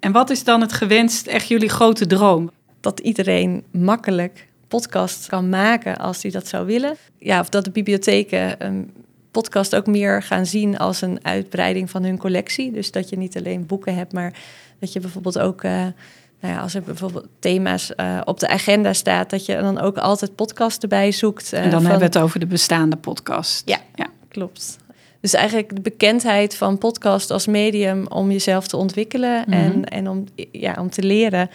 En 0.00 0.12
wat 0.12 0.30
is 0.30 0.44
dan 0.44 0.60
het 0.60 0.72
gewenst, 0.72 1.26
echt 1.26 1.48
jullie 1.48 1.68
grote 1.68 2.06
droom? 2.06 2.50
Dat 2.80 3.00
iedereen 3.00 3.64
makkelijk 3.70 4.48
podcast 4.68 5.26
kan 5.26 5.48
maken 5.48 5.96
als 5.96 6.22
hij 6.22 6.30
dat 6.30 6.48
zou 6.48 6.66
willen. 6.66 6.96
Ja, 7.18 7.40
of 7.40 7.48
dat 7.48 7.64
de 7.64 7.70
bibliotheken 7.70 8.64
een 8.66 8.90
podcast 9.32 9.74
ook 9.76 9.86
meer 9.86 10.22
gaan 10.22 10.46
zien 10.46 10.78
als 10.78 11.00
een 11.00 11.18
uitbreiding 11.22 11.90
van 11.90 12.04
hun 12.04 12.18
collectie. 12.18 12.72
Dus 12.72 12.90
dat 12.90 13.08
je 13.08 13.16
niet 13.18 13.36
alleen 13.36 13.66
boeken 13.66 13.94
hebt, 13.94 14.12
maar 14.12 14.32
dat 14.78 14.92
je 14.92 15.00
bijvoorbeeld 15.00 15.38
ook... 15.38 15.62
eh, 15.62 15.86
nou 16.40 16.54
ja, 16.54 16.60
als 16.60 16.74
er 16.74 16.82
bijvoorbeeld 16.82 17.26
thema's 17.38 17.94
eh, 17.94 18.20
op 18.24 18.40
de 18.40 18.48
agenda 18.48 18.92
staat, 18.92 19.30
dat 19.30 19.46
je 19.46 19.56
dan 19.56 19.80
ook 19.80 19.98
altijd 19.98 20.34
podcast 20.34 20.82
erbij 20.82 21.12
zoekt. 21.12 21.52
eh, 21.52 21.58
En 21.64 21.70
dan 21.70 21.80
van- 21.80 21.90
hebben 21.90 22.10
we 22.10 22.14
het 22.18 22.24
over 22.24 22.40
de 22.40 22.46
bestaande 22.46 22.96
podcast. 22.96 23.62
Ja. 23.68 23.78
ja. 23.94 24.06
Klopt. 24.28 24.76
Dus 25.20 25.32
eigenlijk 25.34 25.74
de 25.74 25.80
bekendheid 25.80 26.54
van 26.56 26.78
podcast 26.78 27.30
als 27.30 27.46
medium 27.46 28.06
om 28.06 28.30
jezelf 28.30 28.66
te 28.66 28.76
ontwikkelen 28.76 29.44
Mhm. 29.46 29.52
en, 29.52 29.84
en 29.84 30.08
om, 30.08 30.24
ja, 30.52 30.76
om 30.80 30.90
te 30.90 31.02
leren, 31.02 31.50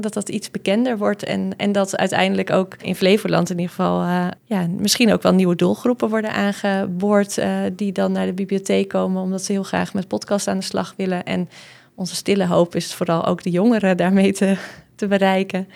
dat 0.00 0.12
dat 0.12 0.28
iets 0.28 0.50
bekender 0.50 0.98
wordt. 0.98 1.22
En, 1.22 1.52
en 1.56 1.72
dat 1.72 1.96
uiteindelijk 1.96 2.50
ook 2.50 2.74
in 2.82 2.94
Flevoland 2.94 3.50
in 3.50 3.58
ieder 3.58 3.74
geval 3.74 4.02
eh, 4.02 4.26
ja, 4.44 4.66
misschien 4.66 5.12
ook 5.12 5.22
wel 5.22 5.34
nieuwe 5.34 5.54
doelgroepen 5.56 6.08
worden 6.08 6.32
aangeboord 6.32 7.38
eh, 7.38 7.56
die 7.72 7.92
dan 7.92 8.12
naar 8.12 8.26
de 8.26 8.32
bibliotheek 8.32 8.88
komen 8.88 9.22
omdat 9.22 9.42
ze 9.44 9.52
heel 9.52 9.62
graag 9.62 9.94
met 9.94 10.08
podcast 10.08 10.48
aan 10.48 10.58
de 10.58 10.64
slag 10.64 10.94
willen. 10.96 11.24
En 11.24 11.48
onze 11.94 12.14
stille 12.14 12.46
hoop 12.46 12.74
is 12.74 12.94
vooral 12.94 13.26
ook 13.26 13.42
de 13.42 13.50
jongeren 13.50 13.96
daarmee 13.96 14.32
te, 14.32 14.56
te 14.94 15.06
bereiken. 15.06 15.68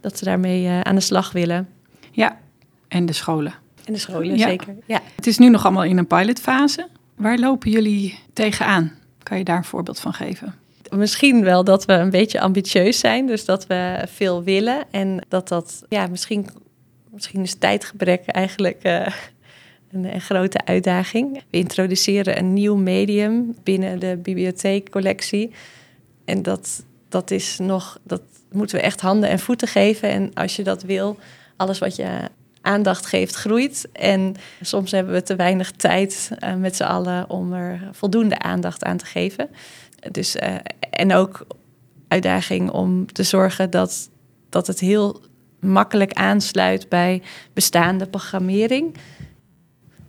Dat 0.00 0.18
ze 0.18 0.24
daarmee 0.24 0.66
eh, 0.66 0.80
aan 0.80 0.94
de 0.94 1.00
slag 1.00 1.32
willen. 1.32 1.68
Ja, 2.10 2.38
en 2.88 3.06
de 3.06 3.12
scholen. 3.12 3.54
En 3.84 3.92
de 3.92 3.98
scholen 3.98 4.36
Ja. 4.38 4.48
zeker. 4.48 4.74
Ja. 4.86 5.00
Het 5.16 5.26
is 5.26 5.38
nu 5.38 5.48
nog 5.48 5.64
allemaal 5.64 5.84
in 5.84 5.98
een 5.98 6.06
pilotfase. 6.06 6.88
Waar 7.16 7.38
lopen 7.38 7.70
jullie 7.70 8.18
tegenaan? 8.32 8.92
Kan 9.22 9.38
je 9.38 9.44
daar 9.44 9.56
een 9.56 9.64
voorbeeld 9.64 10.00
van 10.00 10.12
geven? 10.12 10.54
Misschien 10.90 11.44
wel 11.44 11.64
dat 11.64 11.84
we 11.84 11.92
een 11.92 12.10
beetje 12.10 12.40
ambitieus 12.40 12.98
zijn, 12.98 13.26
dus 13.26 13.44
dat 13.44 13.66
we 13.66 14.04
veel 14.06 14.42
willen. 14.42 14.84
En 14.90 15.26
dat 15.28 15.48
dat, 15.48 15.82
ja, 15.88 16.06
misschien, 16.06 16.48
misschien 17.10 17.42
is 17.42 17.54
tijdgebrek 17.54 18.26
eigenlijk 18.26 18.82
eh, 18.82 19.06
een, 19.92 20.14
een 20.14 20.20
grote 20.20 20.64
uitdaging. 20.64 21.42
We 21.50 21.58
introduceren 21.58 22.38
een 22.38 22.52
nieuw 22.52 22.76
medium 22.76 23.56
binnen 23.62 23.98
de 23.98 24.18
bibliotheekcollectie. 24.22 25.50
En 26.24 26.42
dat, 26.42 26.84
dat 27.08 27.30
is 27.30 27.58
nog, 27.58 27.98
dat 28.02 28.22
moeten 28.52 28.76
we 28.76 28.82
echt 28.82 29.00
handen 29.00 29.28
en 29.28 29.38
voeten 29.38 29.68
geven. 29.68 30.10
En 30.10 30.34
als 30.34 30.56
je 30.56 30.62
dat 30.62 30.82
wil, 30.82 31.18
alles 31.56 31.78
wat 31.78 31.96
je 31.96 32.28
aandacht 32.60 33.06
geeft, 33.06 33.34
groeit. 33.34 33.88
En 33.92 34.34
soms 34.60 34.90
hebben 34.90 35.12
we 35.12 35.22
te 35.22 35.36
weinig 35.36 35.70
tijd 35.70 36.30
eh, 36.38 36.54
met 36.54 36.76
z'n 36.76 36.82
allen 36.82 37.30
om 37.30 37.52
er 37.52 37.80
voldoende 37.92 38.38
aandacht 38.38 38.84
aan 38.84 38.96
te 38.96 39.06
geven. 39.06 39.48
Dus, 40.10 40.36
eh, 40.36 40.54
en 40.90 41.14
ook 41.14 41.46
uitdaging 42.08 42.70
om 42.70 43.12
te 43.12 43.22
zorgen 43.22 43.70
dat, 43.70 44.10
dat 44.48 44.66
het 44.66 44.80
heel 44.80 45.20
makkelijk 45.60 46.12
aansluit 46.12 46.88
bij 46.88 47.22
bestaande 47.52 48.06
programmering. 48.06 48.94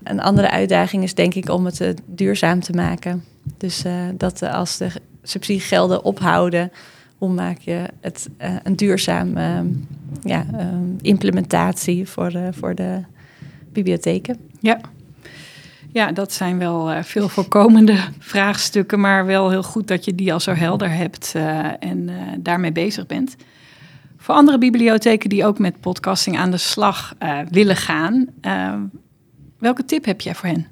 Een 0.03 0.19
andere 0.19 0.49
uitdaging 0.49 1.03
is 1.03 1.13
denk 1.13 1.33
ik 1.33 1.49
om 1.49 1.65
het 1.65 1.81
eh, 1.81 1.93
duurzaam 2.05 2.59
te 2.59 2.73
maken. 2.73 3.23
Dus 3.57 3.83
eh, 3.83 3.93
dat 4.13 4.41
als 4.41 4.77
de 4.77 4.91
subsidiegelden 5.23 6.03
ophouden, 6.03 6.71
hoe 7.17 7.29
maak 7.29 7.57
je 7.57 7.83
het 7.99 8.29
een 8.63 8.75
duurzaam 8.75 9.37
ehm, 9.37 9.67
ja, 10.23 10.45
ehm, 10.57 10.83
implementatie 11.01 12.09
voor 12.09 12.31
voor 12.51 12.75
de 12.75 13.01
bibliotheken. 13.71 14.37
Ja. 14.59 14.79
Ja, 15.91 16.11
dat 16.11 16.33
zijn 16.33 16.57
wel 16.57 16.91
eh, 16.91 17.03
veel 17.03 17.29
voorkomende 17.29 17.97
vraagstukken, 18.19 18.99
maar 18.99 19.25
wel 19.25 19.49
heel 19.49 19.63
goed 19.63 19.87
dat 19.87 20.05
je 20.05 20.15
die 20.15 20.33
al 20.33 20.39
zo 20.39 20.53
helder 20.53 20.91
hebt 20.91 21.31
eh, 21.35 21.65
en 21.79 22.09
eh, 22.09 22.15
daarmee 22.39 22.71
bezig 22.71 23.05
bent. 23.05 23.35
Voor 24.17 24.35
andere 24.35 24.57
bibliotheken 24.57 25.29
die 25.29 25.45
ook 25.45 25.59
met 25.59 25.79
podcasting 25.79 26.37
aan 26.37 26.51
de 26.51 26.57
slag 26.57 27.15
willen 27.49 27.75
gaan, 27.75 28.27
welke 29.57 29.85
tip 29.85 30.05
heb 30.05 30.21
jij 30.21 30.35
voor 30.35 30.49
hen? 30.49 30.67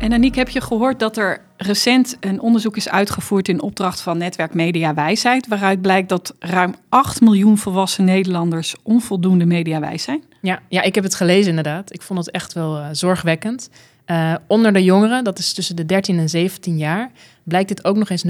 En 0.01 0.13
Aniek, 0.13 0.35
heb 0.35 0.49
je 0.49 0.61
gehoord 0.61 0.99
dat 0.99 1.17
er 1.17 1.41
recent 1.57 2.17
een 2.19 2.39
onderzoek 2.39 2.77
is 2.77 2.89
uitgevoerd 2.89 3.47
in 3.47 3.61
opdracht 3.61 4.01
van 4.01 4.17
Netwerk 4.17 4.53
Media 4.53 4.93
Wijsheid, 4.93 5.47
waaruit 5.47 5.81
blijkt 5.81 6.09
dat 6.09 6.35
ruim 6.39 6.75
8 6.89 7.21
miljoen 7.21 7.57
volwassen 7.57 8.05
Nederlanders 8.05 8.75
onvoldoende 8.83 9.45
mediawijs 9.45 10.03
zijn? 10.03 10.23
Ja, 10.41 10.61
ja, 10.69 10.81
ik 10.81 10.95
heb 10.95 11.03
het 11.03 11.15
gelezen 11.15 11.49
inderdaad. 11.49 11.93
Ik 11.93 12.01
vond 12.01 12.19
het 12.19 12.31
echt 12.31 12.53
wel 12.53 12.77
eh, 12.77 12.87
zorgwekkend. 12.91 13.69
Eh, 14.05 14.35
onder 14.47 14.73
de 14.73 14.83
jongeren, 14.83 15.23
dat 15.23 15.39
is 15.39 15.53
tussen 15.53 15.75
de 15.75 15.85
13 15.85 16.19
en 16.19 16.29
17 16.29 16.77
jaar, 16.77 17.11
blijkt 17.43 17.67
dit 17.67 17.83
ook 17.83 17.97
nog 17.97 18.09
eens 18.09 18.25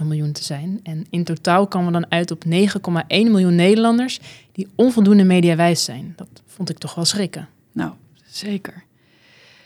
0,7 0.00 0.06
miljoen 0.06 0.32
te 0.32 0.44
zijn. 0.44 0.80
En 0.82 1.06
in 1.10 1.24
totaal 1.24 1.66
komen 1.66 1.92
we 1.92 2.00
dan 2.00 2.10
uit 2.10 2.30
op 2.30 2.44
9,1 2.44 3.30
miljoen 3.30 3.54
Nederlanders 3.54 4.20
die 4.52 4.68
onvoldoende 4.74 5.24
mediawijs 5.24 5.84
zijn. 5.84 6.12
Dat 6.16 6.28
vond 6.46 6.70
ik 6.70 6.78
toch 6.78 6.94
wel 6.94 7.04
schrikken. 7.04 7.48
Nou, 7.72 7.90
zeker. 8.26 8.84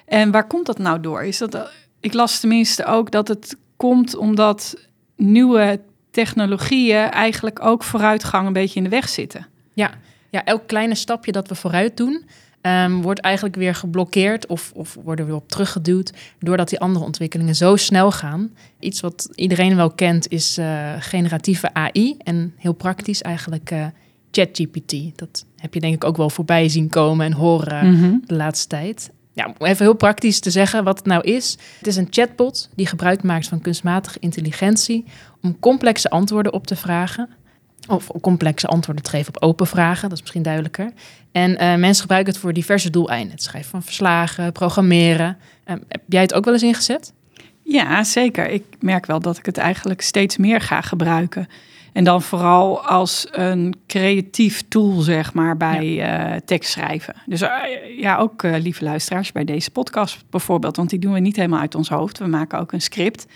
En 0.07 0.31
waar 0.31 0.47
komt 0.47 0.67
dat 0.67 0.79
nou 0.79 1.01
door? 1.01 1.25
Is 1.25 1.39
dat, 1.39 1.55
eh, 1.55 1.63
ik 2.01 2.13
las 2.13 2.41
tenminste 2.41 2.85
ook 2.85 3.11
dat 3.11 3.29
het 3.29 3.57
komt 3.77 4.17
omdat 4.17 4.75
nieuwe 5.17 5.81
technologieën 6.11 7.11
eigenlijk 7.11 7.65
ook 7.65 7.83
vooruitgang 7.83 8.47
een 8.47 8.53
beetje 8.53 8.77
in 8.77 8.85
de 8.85 8.91
weg 8.91 9.09
zitten. 9.09 9.47
Ja, 9.73 9.91
ja 10.31 10.45
elk 10.45 10.67
kleine 10.67 10.95
stapje 10.95 11.33
dat 11.33 11.49
we 11.49 11.55
vooruit 11.55 11.97
doen, 11.97 12.25
ehm, 12.61 12.93
wordt 12.93 13.21
eigenlijk 13.21 13.57
weer 13.57 13.75
geblokkeerd 13.75 14.47
of, 14.47 14.73
of 14.75 14.97
worden 15.05 15.27
we 15.27 15.35
op 15.35 15.49
teruggeduwd 15.49 16.13
doordat 16.39 16.69
die 16.69 16.81
andere 16.81 17.05
ontwikkelingen 17.05 17.55
zo 17.55 17.77
snel 17.77 18.13
gaan. 18.13 18.51
Iets 18.81 19.01
wat 19.01 19.29
iedereen 19.35 19.77
wel 19.77 19.91
kent 19.91 20.29
is 20.29 20.59
eh, 20.59 20.93
generatieve 20.99 21.75
AI 21.75 22.17
en 22.19 22.55
heel 22.57 22.73
praktisch 22.73 23.23
eigenlijk 23.23 23.71
eh, 23.71 23.87
ChatGPT. 24.31 25.19
Dat 25.19 25.45
heb 25.57 25.75
je 25.75 25.81
denk 25.81 25.95
ik 25.95 26.05
ook 26.05 26.17
wel 26.17 26.31
voorbij 26.31 26.69
zien 26.69 26.89
komen 26.89 27.27
en 27.27 27.33
horen 27.33 27.91
Mhm. 27.93 28.15
de 28.27 28.35
laatste 28.35 28.69
tijd. 28.69 29.11
Ja, 29.37 29.55
om 29.59 29.67
even 29.67 29.85
heel 29.85 29.95
praktisch 29.95 30.41
te 30.41 30.51
zeggen 30.51 30.85
wat 30.85 30.99
het 30.99 31.07
nou 31.07 31.23
is. 31.23 31.59
Het 31.79 31.87
is 31.87 31.97
een 31.97 32.07
chatbot 32.11 32.69
die 32.75 32.87
gebruik 32.87 33.23
maakt 33.23 33.49
van 33.49 33.61
kunstmatige 33.61 34.19
intelligentie 34.21 35.05
om 35.43 35.59
complexe 35.59 36.11
antwoorden 36.11 36.53
op 36.53 36.67
te 36.67 36.77
vragen. 36.77 37.29
Of 37.89 38.11
complexe 38.21 38.67
antwoorden 38.67 39.05
te 39.05 39.11
geven 39.11 39.35
op 39.37 39.43
open 39.43 39.67
vragen, 39.67 40.03
dat 40.03 40.13
is 40.13 40.21
misschien 40.21 40.43
duidelijker. 40.43 40.93
En 41.33 41.59
eh, 41.59 41.75
mensen 41.75 42.01
gebruiken 42.01 42.33
het 42.33 42.43
voor 42.43 42.53
diverse 42.53 42.91
doeleinden. 42.91 43.31
Het 43.31 43.43
schrijven 43.43 43.71
van 43.71 43.83
verslagen, 43.83 44.53
programmeren. 44.53 45.39
Eh, 45.65 45.77
heb 45.89 46.03
jij 46.09 46.23
het 46.23 46.35
ook 46.35 46.45
wel 46.45 46.55
eens 46.55 46.63
ingezet? 46.63 47.13
Ja, 47.63 48.05
zeker. 48.05 48.49
Ik 48.49 48.65
merk 48.81 49.07
wel 49.07 49.21
dat 49.21 49.39
ik 49.39 49.47
het 49.47 49.59
eigenlijk 49.59 50.01
steeds 50.01 50.37
meer 50.37 50.61
ga 50.61 50.81
gebruiken. 50.81 51.49
En 51.97 52.05
dan 52.05 52.23
vooral 52.23 52.81
als 52.87 53.27
een 53.31 53.75
creatief 53.87 54.63
tool, 54.69 55.01
zeg 55.01 55.35
maar, 55.35 55.57
bij 55.57 56.03
eh, 56.03 56.41
tekstschrijven. 56.45 57.15
Dus 57.27 57.41
eh, 57.41 57.51
ja, 57.99 58.17
ook 58.17 58.43
eh, 58.43 58.55
lieve 58.59 58.85
luisteraars 58.85 59.33
bij 59.33 59.45
deze 59.45 59.71
podcast 59.71 60.25
bijvoorbeeld. 60.31 60.77
Want 60.77 60.91
die 60.91 60.99
doen 60.99 61.13
we 61.13 61.21
niet 61.21 61.37
helemaal 61.37 61.61
uit 61.61 61.75
ons 61.75 61.89
hoofd. 61.89 62.19
We 62.19 62.27
maken 62.27 62.59
ook 62.59 62.73
een 62.73 62.81
script. 62.81 63.27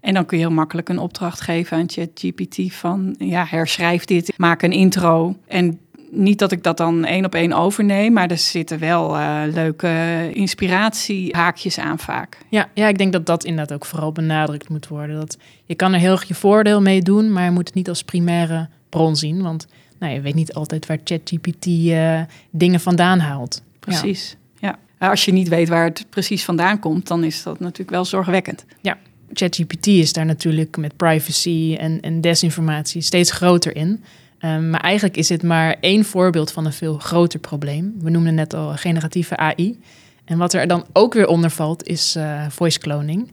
En 0.00 0.14
dan 0.14 0.26
kun 0.26 0.38
je 0.38 0.44
heel 0.44 0.52
makkelijk 0.52 0.88
een 0.88 0.98
opdracht 0.98 1.40
geven 1.40 1.76
aan 1.76 1.90
ChatGPT 1.90 2.74
van... 2.74 3.14
ja, 3.18 3.46
herschrijf 3.48 4.04
dit, 4.04 4.32
maak 4.36 4.62
een 4.62 4.72
intro. 4.72 5.36
En 5.46 5.80
niet 6.14 6.38
dat 6.38 6.52
ik 6.52 6.62
dat 6.62 6.76
dan 6.76 7.04
één 7.04 7.24
op 7.24 7.34
één 7.34 7.52
overneem, 7.52 8.12
maar 8.12 8.30
er 8.30 8.38
zitten 8.38 8.78
wel 8.78 9.16
eh, 9.16 9.42
leuke 9.52 10.30
inspiratiehaakjes 10.32 11.78
aan 11.78 11.98
vaak. 11.98 12.38
Ja, 12.48 12.68
ja, 12.74 12.88
ik 12.88 12.98
denk 12.98 13.12
dat 13.12 13.26
dat 13.26 13.44
inderdaad 13.44 13.76
ook 13.76 13.84
vooral 13.84 14.12
benadrukt 14.12 14.68
moet 14.68 14.88
worden. 14.88 15.16
Dat 15.16 15.38
je 15.64 15.74
kan 15.74 15.92
er 15.92 16.00
heel 16.00 16.12
erg 16.12 16.24
je 16.24 16.34
voordeel 16.34 16.80
mee 16.80 17.02
doen, 17.02 17.32
maar 17.32 17.44
je 17.44 17.50
moet 17.50 17.66
het 17.66 17.74
niet 17.74 17.88
als 17.88 18.02
primaire 18.02 18.68
bron 18.88 19.16
zien. 19.16 19.42
Want 19.42 19.66
nou, 19.98 20.12
je 20.12 20.20
weet 20.20 20.34
niet 20.34 20.54
altijd 20.54 20.86
waar 20.86 20.98
ChatGPT 21.04 21.66
eh, 21.66 22.20
dingen 22.50 22.80
vandaan 22.80 23.18
haalt. 23.18 23.62
Precies. 23.80 24.36
Ja. 24.58 24.78
Als 24.98 25.24
je 25.24 25.32
niet 25.32 25.48
weet 25.48 25.68
waar 25.68 25.84
het 25.84 26.06
precies 26.10 26.44
vandaan 26.44 26.78
komt, 26.78 27.06
dan 27.06 27.24
is 27.24 27.42
dat 27.42 27.60
natuurlijk 27.60 27.90
wel 27.90 28.04
zorgwekkend. 28.04 28.64
Ja, 28.80 28.98
ChatGPT 29.32 29.86
is 29.86 30.12
daar 30.12 30.26
natuurlijk 30.26 30.76
met 30.76 30.96
privacy 30.96 31.76
en, 31.78 32.00
en 32.00 32.20
desinformatie 32.20 33.00
steeds 33.00 33.30
groter 33.30 33.76
in. 33.76 34.04
Um, 34.44 34.70
maar 34.70 34.80
eigenlijk 34.80 35.16
is 35.16 35.28
het 35.28 35.42
maar 35.42 35.76
één 35.80 36.04
voorbeeld 36.04 36.52
van 36.52 36.66
een 36.66 36.72
veel 36.72 36.98
groter 36.98 37.40
probleem. 37.40 37.94
We 38.00 38.10
noemden 38.10 38.34
net 38.34 38.54
al 38.54 38.76
generatieve 38.76 39.36
AI. 39.36 39.80
En 40.24 40.38
wat 40.38 40.52
er 40.52 40.66
dan 40.66 40.84
ook 40.92 41.14
weer 41.14 41.26
onder 41.26 41.50
valt, 41.50 41.86
is 41.86 42.16
uh, 42.16 42.44
voice 42.48 42.78
cloning. 42.78 43.30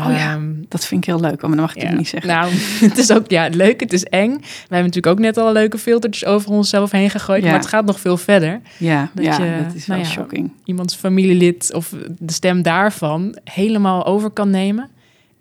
Oh 0.00 0.12
ja, 0.16 0.34
um, 0.34 0.64
dat 0.68 0.86
vind 0.86 1.00
ik 1.00 1.06
heel 1.06 1.20
leuk, 1.20 1.40
maar 1.40 1.50
dat 1.50 1.60
mag 1.60 1.76
ik 1.76 1.82
ja, 1.82 1.92
niet 1.92 2.08
zeggen. 2.08 2.30
Nou, 2.30 2.52
het 2.90 2.98
is 2.98 3.12
ook 3.12 3.30
ja, 3.30 3.48
leuk, 3.48 3.80
het 3.80 3.92
is 3.92 4.04
eng. 4.04 4.30
Wij 4.30 4.48
hebben 4.58 4.84
natuurlijk 4.86 5.06
ook 5.06 5.18
net 5.18 5.36
al 5.36 5.52
leuke 5.52 5.78
filtertjes 5.78 6.24
over 6.24 6.50
onszelf 6.50 6.90
heen 6.90 7.10
gegooid, 7.10 7.42
ja. 7.42 7.50
maar 7.50 7.58
het 7.58 7.68
gaat 7.68 7.84
nog 7.84 8.00
veel 8.00 8.16
verder. 8.16 8.60
Ja, 8.76 9.10
dat, 9.14 9.24
ja, 9.24 9.44
je, 9.44 9.64
dat 9.64 9.74
is 9.74 9.86
wel 9.86 9.96
nou 9.96 10.08
shocking. 10.08 10.52
Iemands 10.64 10.94
familielid 10.94 11.70
of 11.74 11.94
de 12.18 12.32
stem 12.32 12.62
daarvan 12.62 13.38
helemaal 13.44 14.06
over 14.06 14.30
kan 14.30 14.50
nemen. 14.50 14.90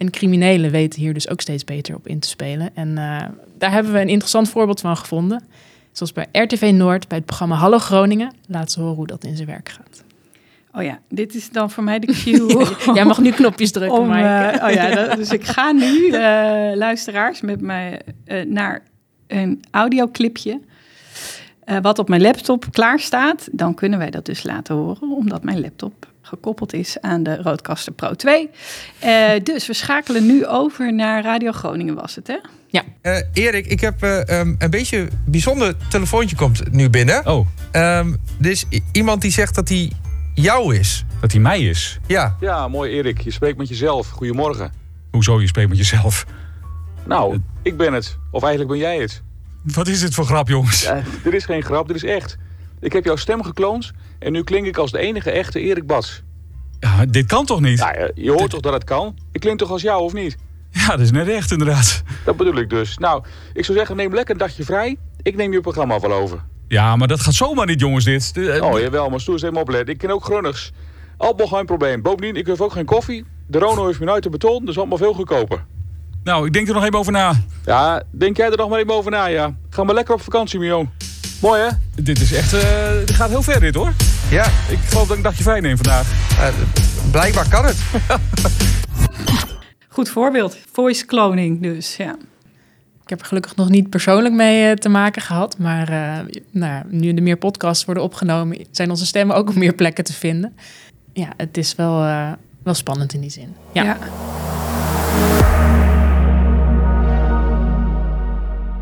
En 0.02 0.10
criminelen 0.10 0.72
weten 0.72 1.02
hier 1.02 1.14
dus 1.14 1.30
ook 1.30 1.42
steeds 1.42 1.64
beter 1.64 1.96
op 1.96 2.08
in 2.08 2.20
te 2.20 2.28
spelen. 2.28 2.70
En 2.74 2.88
uh, 2.88 3.22
daar 3.58 3.72
hebben 3.72 3.94
we 3.94 4.00
een 4.00 4.10
interessant 4.10 4.50
voorbeeld 4.50 4.80
van 4.80 4.98
gevonden. 4.98 5.44
Zoals 5.92 6.14
bij 6.14 6.28
RTV 6.32 6.72
Noord, 6.74 7.08
bij 7.08 7.18
het 7.18 7.26
programma 7.26 7.56
Hallo 7.56 7.78
Groningen. 7.78 8.34
Laat 8.48 8.72
ze 8.72 8.80
horen 8.80 8.96
hoe 8.96 9.08
dat 9.08 9.24
in 9.24 9.36
zijn 9.36 9.48
werk 9.48 9.70
gaat. 9.70 10.04
Oh 10.74 10.84
ja, 10.84 11.00
dit 11.10 11.36
is 11.36 11.50
dan 11.50 11.72
voor 11.72 11.84
mij 11.84 12.00
de 12.00 12.14
cue. 12.24 12.94
Jij 12.94 13.06
mag 13.06 13.20
nu 13.20 13.32
knopjes 13.32 13.72
drukken, 13.72 14.00
om, 14.00 14.10
uh, 14.10 14.16
oh 14.64 14.72
ja, 14.72 14.96
dat, 14.96 15.18
dus 15.18 15.32
ik 15.32 15.44
ga 15.44 15.72
nu, 15.72 15.98
uh, 15.98 16.12
luisteraars, 16.86 17.42
met 17.42 17.62
mij 17.62 18.02
naar 18.48 18.84
een 19.28 19.64
audioclipje. 19.72 20.60
wat 21.82 22.00
op 22.00 22.10
mijn 22.10 22.22
laptop 22.22 22.66
klaar 22.72 23.00
staat. 23.00 23.48
Dan 23.52 23.74
kunnen 23.74 24.00
wij 24.00 24.10
dat 24.10 24.26
dus 24.26 24.44
laten 24.44 24.76
horen, 24.76 25.12
omdat 25.12 25.44
mijn 25.44 25.62
laptop 25.62 26.11
gekoppeld 26.22 26.74
is 26.74 27.02
aan 27.02 27.24
de 27.24 27.42
Roadcaster 27.42 27.94
Pro 27.94 28.14
2. 28.14 28.50
Uh, 29.04 29.30
dus 29.44 29.68
we 29.68 29.74
schakelen 29.74 30.26
nu 30.26 30.46
over 30.46 30.94
naar 30.94 31.24
Radio 31.24 31.52
Groningen 31.52 31.96
was 31.96 32.16
het, 32.16 32.28
hè? 32.28 32.38
Ja. 32.68 32.84
Uh, 33.02 33.18
Erik, 33.34 33.66
ik 33.66 33.80
heb 33.80 34.04
uh, 34.04 34.40
um, 34.40 34.56
een 34.60 34.70
beetje 34.70 34.98
een 34.98 35.10
bijzonder 35.26 35.76
telefoontje 35.90 36.36
komt 36.36 36.72
nu 36.72 36.90
binnen. 36.90 37.28
Oh. 37.28 37.48
Um, 37.72 38.18
er 38.42 38.50
is 38.50 38.66
iemand 38.92 39.22
die 39.22 39.32
zegt 39.32 39.56
dat 39.56 39.70
hij 39.70 39.92
jou 40.34 40.76
is. 40.76 41.06
Dat 41.20 41.32
hij 41.32 41.42
mij 41.42 41.62
is? 41.62 42.00
Ja. 42.08 42.36
Ja, 42.40 42.68
mooi 42.68 42.92
Erik. 42.92 43.22
Je 43.22 43.32
spreekt 43.32 43.58
met 43.58 43.70
jezelf. 43.70 44.10
Goedemorgen. 44.10 44.72
Hoezo, 45.12 45.42
je 45.42 45.48
spreekt 45.48 45.70
met 45.70 45.78
jezelf? 45.78 46.26
Nou, 47.06 47.42
ik 47.62 47.78
ben 47.78 47.94
het. 47.94 48.18
Of 48.32 48.42
eigenlijk 48.42 48.72
ben 48.72 48.82
jij 48.82 49.00
het. 49.00 49.22
Wat 49.64 49.88
is 49.88 50.00
dit 50.00 50.14
voor 50.14 50.26
grap, 50.26 50.48
jongens? 50.48 50.82
Ja, 50.82 51.04
dit 51.24 51.34
is 51.34 51.46
geen 51.46 51.64
grap, 51.64 51.88
dit 51.88 51.96
is 51.96 52.04
echt. 52.04 52.38
Ik 52.82 52.94
heb 52.94 53.06
jouw 53.06 53.16
stem 53.16 53.44
gekloond 53.44 53.92
en 54.20 54.32
nu 54.32 54.44
klink 54.44 54.66
ik 54.66 54.78
als 54.78 54.92
de 54.92 55.00
enige 55.00 55.32
echte 55.32 55.60
Erik 55.60 55.88
Bas. 55.88 56.24
Ja, 56.80 57.06
dit 57.06 57.26
kan 57.26 57.46
toch 57.46 57.62
niet? 57.62 57.86
Je 58.16 58.32
hoort 58.32 58.50
toch 58.50 58.60
dat 58.60 58.74
het 58.74 58.84
kan? 58.84 59.18
Ik 59.32 59.40
klink 59.40 59.60
toch 59.60 59.72
als 59.72 59.82
jou, 59.82 60.02
of 60.02 60.14
niet? 60.14 60.38
Ja, 60.72 60.88
dat 60.88 61.00
is 61.00 61.12
net 61.12 61.28
echt 61.28 61.52
inderdaad. 61.52 62.04
Dat 62.26 62.38
bedoel 62.38 62.56
ik 62.56 62.70
dus. 62.70 62.98
Nou, 62.98 63.24
ik 63.54 63.66
zou 63.66 63.78
zeggen, 63.78 63.96
neem 63.96 64.14
lekker 64.14 64.34
een 64.34 64.40
dagje 64.40 64.64
vrij. 64.64 64.98
Ik 65.22 65.36
neem 65.36 65.52
je 65.52 65.62
programma 65.62 66.00
wel 66.00 66.14
over. 66.14 66.44
Ja, 66.68 66.96
maar 66.96 67.08
dat 67.08 67.20
gaat 67.20 67.34
zomaar 67.34 67.66
niet, 67.66 67.80
jongens, 67.80 68.06
dit. 68.06 68.34
De, 68.34 68.60
oh, 68.64 68.80
jawel, 68.80 69.10
maar 69.10 69.20
stoer 69.20 69.34
eens 69.34 69.44
even 69.44 69.58
opletten. 69.58 69.94
Ik 69.94 70.00
ken 70.00 70.10
ook 70.10 70.24
Grunners. 70.24 70.72
Alpbal 71.18 71.48
geen 71.48 71.66
probleem. 71.66 72.02
Bovendien, 72.02 72.36
ik 72.36 72.48
heb 72.48 72.62
ook 72.62 72.72
geen 72.72 72.86
koffie. 72.86 73.26
De 73.48 73.60
Rono 73.60 73.86
heeft 73.86 74.00
me 74.00 74.12
uit 74.12 74.24
de 74.24 74.30
beton, 74.30 74.66
dus 74.66 74.78
allemaal 74.78 74.98
veel 74.98 75.14
goedkoper. 75.14 75.66
Nou, 76.24 76.46
ik 76.46 76.54
denk 76.54 76.68
er 76.68 76.74
nog 76.74 76.84
even 76.84 77.00
over 77.00 77.12
na. 77.12 77.34
Ja, 77.66 78.04
denk 78.12 78.38
jij 78.38 78.50
er 78.52 78.58
nog 78.58 78.70
maar 78.70 78.80
even 78.80 78.94
over 78.94 79.12
na, 79.12 79.26
ja. 79.26 79.56
Ga 79.70 79.84
maar 79.84 79.96
lekker 79.96 80.14
op 80.14 80.22
vakantie, 80.22 80.60
Mio. 80.60 80.90
Mooi, 81.42 81.62
hè? 81.62 81.70
Dit 82.04 82.22
is 82.22 82.34
echt... 82.34 82.54
Uh, 82.54 82.62
dit 83.06 83.16
gaat 83.16 83.30
heel 83.30 83.44
ver, 83.44 83.60
dit, 83.60 83.76
hoor. 83.76 83.94
Ja. 84.30 84.46
Ik 84.46 84.78
geloof 84.78 85.08
dat 85.08 85.10
ik 85.10 85.16
een 85.16 85.22
dagje 85.22 85.44
vrij 85.44 85.60
neem 85.60 85.76
vandaag. 85.76 86.08
Uh, 86.32 86.48
blijkbaar 87.12 87.50
kan 87.50 87.66
het. 87.66 87.78
Goed 89.96 90.10
voorbeeld. 90.10 90.58
Voice 90.72 91.06
cloning 91.06 91.62
dus, 91.62 91.96
ja. 91.96 92.16
Ik 93.04 93.10
heb 93.10 93.20
er 93.20 93.26
gelukkig 93.26 93.56
nog 93.56 93.70
niet 93.70 93.90
persoonlijk 93.90 94.36
mee 94.36 94.70
uh, 94.70 94.72
te 94.72 94.90
maken 94.90 95.22
gehad. 95.22 95.58
Maar 95.58 95.90
nou, 96.52 96.84
nu 96.90 97.14
er 97.14 97.24
meer 97.24 97.38
podcasts 97.38 97.86
worden 97.86 98.04
opgenomen... 98.04 98.58
zijn 98.72 98.90
onze 98.90 99.06
stemmen 99.06 99.36
ook 99.36 99.50
op 99.50 99.56
meer 99.56 99.74
plekken 99.74 100.04
te 100.04 100.14
vinden. 100.14 100.56
Ja, 101.14 101.28
het 101.38 101.58
is 101.58 101.76
wel, 101.76 102.00
wel 102.64 102.74
spannend 102.74 103.14
in 103.14 103.22
die 103.22 103.32
zin. 103.32 103.56
ja. 103.72 103.84
ja. 103.84 103.98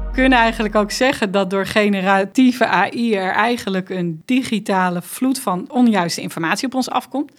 We 0.09 0.15
kunnen 0.15 0.39
eigenlijk 0.39 0.75
ook 0.75 0.91
zeggen 0.91 1.31
dat 1.31 1.49
door 1.49 1.65
generatieve 1.65 2.67
AI 2.67 3.13
er 3.13 3.31
eigenlijk 3.31 3.89
een 3.89 4.21
digitale 4.25 5.01
vloed 5.01 5.39
van 5.39 5.65
onjuiste 5.71 6.21
informatie 6.21 6.67
op 6.67 6.73
ons 6.73 6.89
afkomt. 6.89 7.31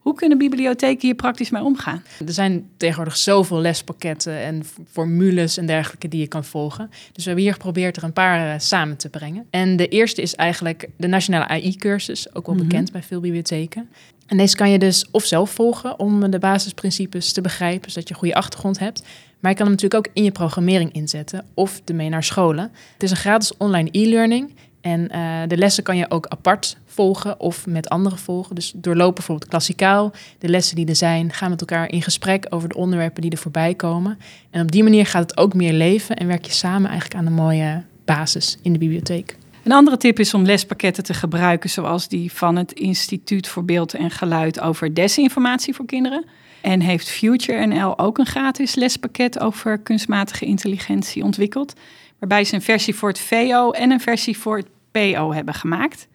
Hoe 0.00 0.14
kunnen 0.14 0.38
bibliotheken 0.38 1.00
hier 1.00 1.14
praktisch 1.14 1.50
mee 1.50 1.62
omgaan? 1.62 2.02
Er 2.26 2.32
zijn 2.32 2.68
tegenwoordig 2.76 3.16
zoveel 3.16 3.58
lespakketten 3.58 4.38
en 4.38 4.62
formules 4.90 5.56
en 5.56 5.66
dergelijke 5.66 6.08
die 6.08 6.20
je 6.20 6.26
kan 6.26 6.44
volgen. 6.44 6.90
Dus 6.90 7.16
we 7.16 7.22
hebben 7.22 7.42
hier 7.42 7.52
geprobeerd 7.52 7.96
er 7.96 8.04
een 8.04 8.12
paar 8.12 8.54
uh, 8.54 8.54
samen 8.58 8.96
te 8.96 9.08
brengen. 9.08 9.46
En 9.50 9.76
de 9.76 9.88
eerste 9.88 10.22
is 10.22 10.34
eigenlijk 10.34 10.88
de 10.96 11.06
Nationale 11.06 11.48
AI-cursus, 11.48 12.34
ook 12.34 12.46
wel 12.46 12.54
bekend 12.54 12.72
mm 12.72 12.84
-hmm. 12.84 12.92
bij 12.92 13.02
veel 13.02 13.20
bibliotheken. 13.20 13.88
En 14.26 14.36
deze 14.36 14.56
kan 14.56 14.70
je 14.70 14.78
dus 14.78 15.06
of 15.10 15.24
zelf 15.24 15.50
volgen 15.50 15.98
om 15.98 16.30
de 16.30 16.38
basisprincipes 16.38 17.32
te 17.32 17.40
begrijpen, 17.40 17.90
zodat 17.90 18.08
je 18.08 18.14
een 18.14 18.20
goede 18.20 18.34
achtergrond 18.34 18.78
hebt. 18.78 19.02
Maar 19.44 19.52
je 19.52 19.58
kan 19.58 19.68
hem 19.68 19.76
natuurlijk 19.76 20.06
ook 20.06 20.14
in 20.14 20.24
je 20.24 20.30
programmering 20.30 20.92
inzetten 20.92 21.44
of 21.54 21.80
ermee 21.84 22.08
naar 22.08 22.24
scholen. 22.24 22.70
Het 22.92 23.02
is 23.02 23.10
een 23.10 23.16
gratis 23.16 23.56
online 23.56 23.88
e-learning. 23.92 24.54
En 24.80 25.08
uh, 25.14 25.40
de 25.48 25.56
lessen 25.56 25.82
kan 25.82 25.96
je 25.96 26.10
ook 26.10 26.26
apart 26.26 26.76
volgen 26.86 27.40
of 27.40 27.66
met 27.66 27.88
anderen 27.88 28.18
volgen. 28.18 28.54
Dus 28.54 28.72
doorloop 28.76 29.14
bijvoorbeeld 29.14 29.50
klassikaal 29.50 30.12
de 30.38 30.48
lessen 30.48 30.76
die 30.76 30.86
er 30.86 30.96
zijn. 30.96 31.32
Ga 31.32 31.48
met 31.48 31.60
elkaar 31.60 31.90
in 31.90 32.02
gesprek 32.02 32.46
over 32.50 32.68
de 32.68 32.76
onderwerpen 32.76 33.22
die 33.22 33.30
er 33.30 33.38
voorbij 33.38 33.74
komen. 33.74 34.18
En 34.50 34.62
op 34.62 34.72
die 34.72 34.82
manier 34.82 35.06
gaat 35.06 35.30
het 35.30 35.36
ook 35.36 35.54
meer 35.54 35.72
leven 35.72 36.16
en 36.16 36.26
werk 36.26 36.44
je 36.44 36.52
samen 36.52 36.90
eigenlijk 36.90 37.20
aan 37.20 37.26
een 37.26 37.42
mooie 37.42 37.82
basis 38.04 38.58
in 38.62 38.72
de 38.72 38.78
bibliotheek. 38.78 39.36
Een 39.64 39.72
andere 39.72 39.96
tip 39.96 40.18
is 40.18 40.34
om 40.34 40.44
lespakketten 40.44 41.04
te 41.04 41.14
gebruiken, 41.14 41.70
zoals 41.70 42.08
die 42.08 42.32
van 42.32 42.56
het 42.56 42.72
Instituut 42.72 43.48
voor 43.48 43.64
Beeld 43.64 43.94
en 43.94 44.10
Geluid 44.10 44.60
over 44.60 44.94
desinformatie 44.94 45.74
voor 45.74 45.86
kinderen. 45.86 46.24
En 46.64 46.80
heeft 46.80 47.10
Future 47.10 47.66
NL 47.66 47.98
ook 47.98 48.18
een 48.18 48.26
gratis 48.26 48.74
lespakket 48.74 49.40
over 49.40 49.78
kunstmatige 49.78 50.44
intelligentie 50.44 51.22
ontwikkeld. 51.22 51.72
Waarbij 52.18 52.44
ze 52.44 52.54
een 52.54 52.62
versie 52.62 52.94
voor 52.94 53.08
het 53.08 53.18
VO 53.18 53.70
en 53.70 53.90
een 53.90 54.00
versie 54.00 54.38
voor 54.38 54.56
het 54.56 54.66
PO 54.90 55.32
hebben 55.32 55.54
gemaakt. 55.54 56.08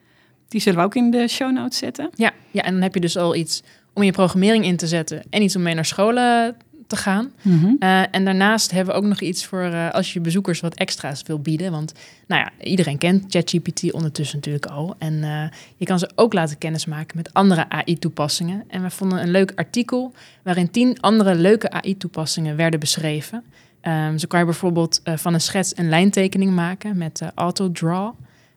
Die 0.48 0.60
zullen 0.60 0.78
we 0.78 0.84
ook 0.84 0.94
in 0.94 1.10
de 1.10 1.28
show 1.28 1.52
notes 1.52 1.78
zetten. 1.78 2.10
Ja, 2.14 2.32
ja 2.50 2.62
en 2.62 2.72
dan 2.72 2.82
heb 2.82 2.94
je 2.94 3.00
dus 3.00 3.16
al 3.16 3.34
iets 3.34 3.62
om 3.92 4.02
je 4.02 4.12
programmering 4.12 4.64
in 4.64 4.76
te 4.76 4.86
zetten 4.86 5.22
en 5.30 5.42
iets 5.42 5.56
om 5.56 5.62
mee 5.62 5.74
naar 5.74 5.84
scholen 5.84 6.56
te 6.90 6.96
gaan. 6.96 7.32
Mhm. 7.42 7.54
Mm 7.54 7.62
-hmm. 7.62 7.76
uh, 7.80 8.02
en 8.10 8.24
daarnaast 8.24 8.70
hebben 8.70 8.94
we 8.94 9.00
ook 9.00 9.06
nog 9.06 9.20
iets 9.20 9.46
voor 9.46 9.64
uh, 9.64 9.90
als 9.90 10.12
je 10.12 10.20
bezoekers 10.20 10.60
wat 10.60 10.74
extra's 10.74 11.22
wil 11.22 11.40
bieden. 11.40 11.70
Want 11.70 11.92
nou 12.26 12.42
ja, 12.42 12.66
iedereen 12.66 12.98
kent 12.98 13.24
ChatGPT 13.28 13.92
ondertussen 13.92 14.36
natuurlijk 14.36 14.66
al. 14.66 14.94
En 14.98 15.14
uh, 15.14 15.44
je 15.76 15.84
kan 15.84 15.98
ze 15.98 16.10
ook 16.14 16.32
laten 16.32 16.58
kennismaken 16.58 17.16
met 17.16 17.32
andere 17.34 17.68
AI-toepassingen. 17.68 18.64
En 18.68 18.82
we 18.82 18.90
vonden 18.90 19.22
een 19.22 19.30
leuk 19.30 19.52
artikel 19.54 20.12
waarin 20.42 20.70
tien 20.70 21.00
andere 21.00 21.34
leuke 21.34 21.70
AI-toepassingen 21.70 22.56
werden 22.56 22.80
beschreven. 22.80 23.42
Um, 23.82 24.18
zo 24.18 24.26
kan 24.26 24.38
je 24.38 24.44
bijvoorbeeld 24.44 25.00
van 25.04 25.34
een 25.34 25.40
schets 25.40 25.76
een 25.76 25.88
lijntekening 25.88 26.52
maken 26.52 26.96
met 26.96 27.22
AutoDraw. 27.34 28.12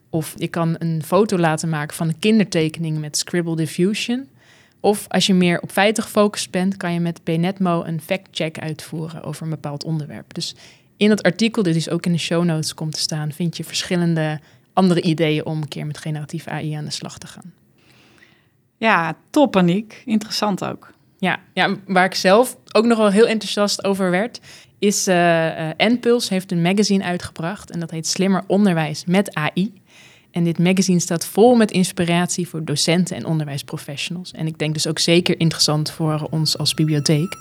Of 0.09 0.33
je 0.37 0.47
kan 0.47 0.75
een 0.79 1.01
foto 1.05 1.37
laten 1.37 1.69
maken 1.69 1.95
van 1.95 2.07
een 2.07 2.19
kindertekening 2.19 2.99
met 2.99 3.17
Scribble 3.17 3.55
Diffusion. 3.55 4.27
Of 4.83 5.05
als 5.07 5.25
je 5.25 5.33
meer 5.33 5.61
op 5.61 5.71
feiten 5.71 6.03
gefocust 6.03 6.51
bent, 6.51 6.77
kan 6.77 6.93
je 6.93 6.99
met 6.99 7.23
Benetmo 7.23 7.83
een 7.83 8.01
fact-check 8.01 8.59
uitvoeren 8.59 9.23
over 9.23 9.43
een 9.43 9.49
bepaald 9.49 9.83
onderwerp. 9.83 10.33
Dus 10.33 10.55
in 10.97 11.09
dat 11.09 11.23
artikel, 11.23 11.63
dit 11.63 11.75
is 11.75 11.89
ook 11.89 12.05
in 12.05 12.11
de 12.11 12.17
show 12.17 12.43
notes 12.43 12.73
komt 12.73 12.93
te 12.93 12.99
staan, 12.99 13.31
vind 13.31 13.57
je 13.57 13.63
verschillende 13.63 14.39
andere 14.73 15.01
ideeën 15.01 15.45
om 15.45 15.61
een 15.61 15.67
keer 15.67 15.85
met 15.85 15.97
generatief 15.97 16.47
AI 16.47 16.73
aan 16.73 16.85
de 16.85 16.91
slag 16.91 17.17
te 17.17 17.27
gaan. 17.27 17.53
Ja, 18.77 19.15
top 19.29 19.55
Aniek. 19.55 20.01
Interessant 20.05 20.65
ook. 20.65 20.93
Ja, 21.17 21.39
ja, 21.53 21.75
waar 21.85 22.05
ik 22.05 22.15
zelf 22.15 22.57
ook 22.71 22.85
nog 22.85 22.97
wel 22.97 23.11
heel 23.11 23.27
enthousiast 23.27 23.83
over 23.83 24.11
werd, 24.11 24.39
is 24.79 25.07
uh, 25.07 25.15
uh, 25.15 25.69
NPulse 25.77 26.33
heeft 26.33 26.51
een 26.51 26.61
magazine 26.61 27.03
uitgebracht 27.03 27.71
en 27.71 27.79
dat 27.79 27.91
heet 27.91 28.07
Slimmer 28.07 28.43
Onderwijs 28.47 29.05
met 29.05 29.33
AI. 29.33 29.81
En 30.33 30.43
dit 30.43 30.59
magazine 30.59 30.99
staat 30.99 31.25
vol 31.25 31.55
met 31.55 31.71
inspiratie 31.71 32.47
voor 32.47 32.63
docenten 32.63 33.15
en 33.15 33.25
onderwijsprofessionals. 33.25 34.31
En 34.31 34.47
ik 34.47 34.57
denk 34.57 34.73
dus 34.73 34.87
ook 34.87 34.99
zeker 34.99 35.39
interessant 35.39 35.91
voor 35.91 36.27
ons 36.29 36.57
als 36.57 36.73
bibliotheek. 36.73 37.37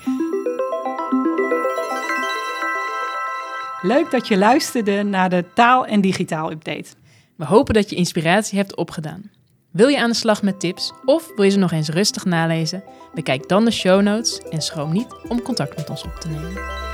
Leuk 3.83 4.11
dat 4.11 4.29
je 4.29 4.37
luisterde 4.37 5.03
naar 5.03 5.31
de 5.31 5.45
Taal 5.55 5.87
en 5.87 6.01
Digitaal 6.01 6.51
Update. 6.51 6.91
We 7.37 7.45
hopen 7.45 7.75
dat 7.75 7.91
je 7.91 7.97
inspiratie 7.97 8.59
hebt 8.59 8.77
opgedaan. 8.77 9.31
Wil 9.71 9.89
je 9.89 9.99
aan 9.99 10.11
de 10.11 10.17
slag 10.17 10.43
met 10.43 10.61
tips 10.61 10.93
of 11.05 11.31
wil 11.37 11.45
je 11.45 11.51
ze 11.51 11.59
nog 11.59 11.73
eens 11.73 11.89
rustig 11.89 12.25
nalezen? 12.25 12.85
Bekijk 13.15 13.49
dan 13.49 13.65
de 13.65 13.71
show 13.71 14.03
notes 14.03 14.39
en 14.39 14.61
schroom 14.61 14.93
niet 14.93 15.15
om 15.29 15.43
contact 15.43 15.77
met 15.77 15.91
ons 15.91 16.05
op 16.05 16.15
te 16.21 16.29
nemen. 16.29 16.92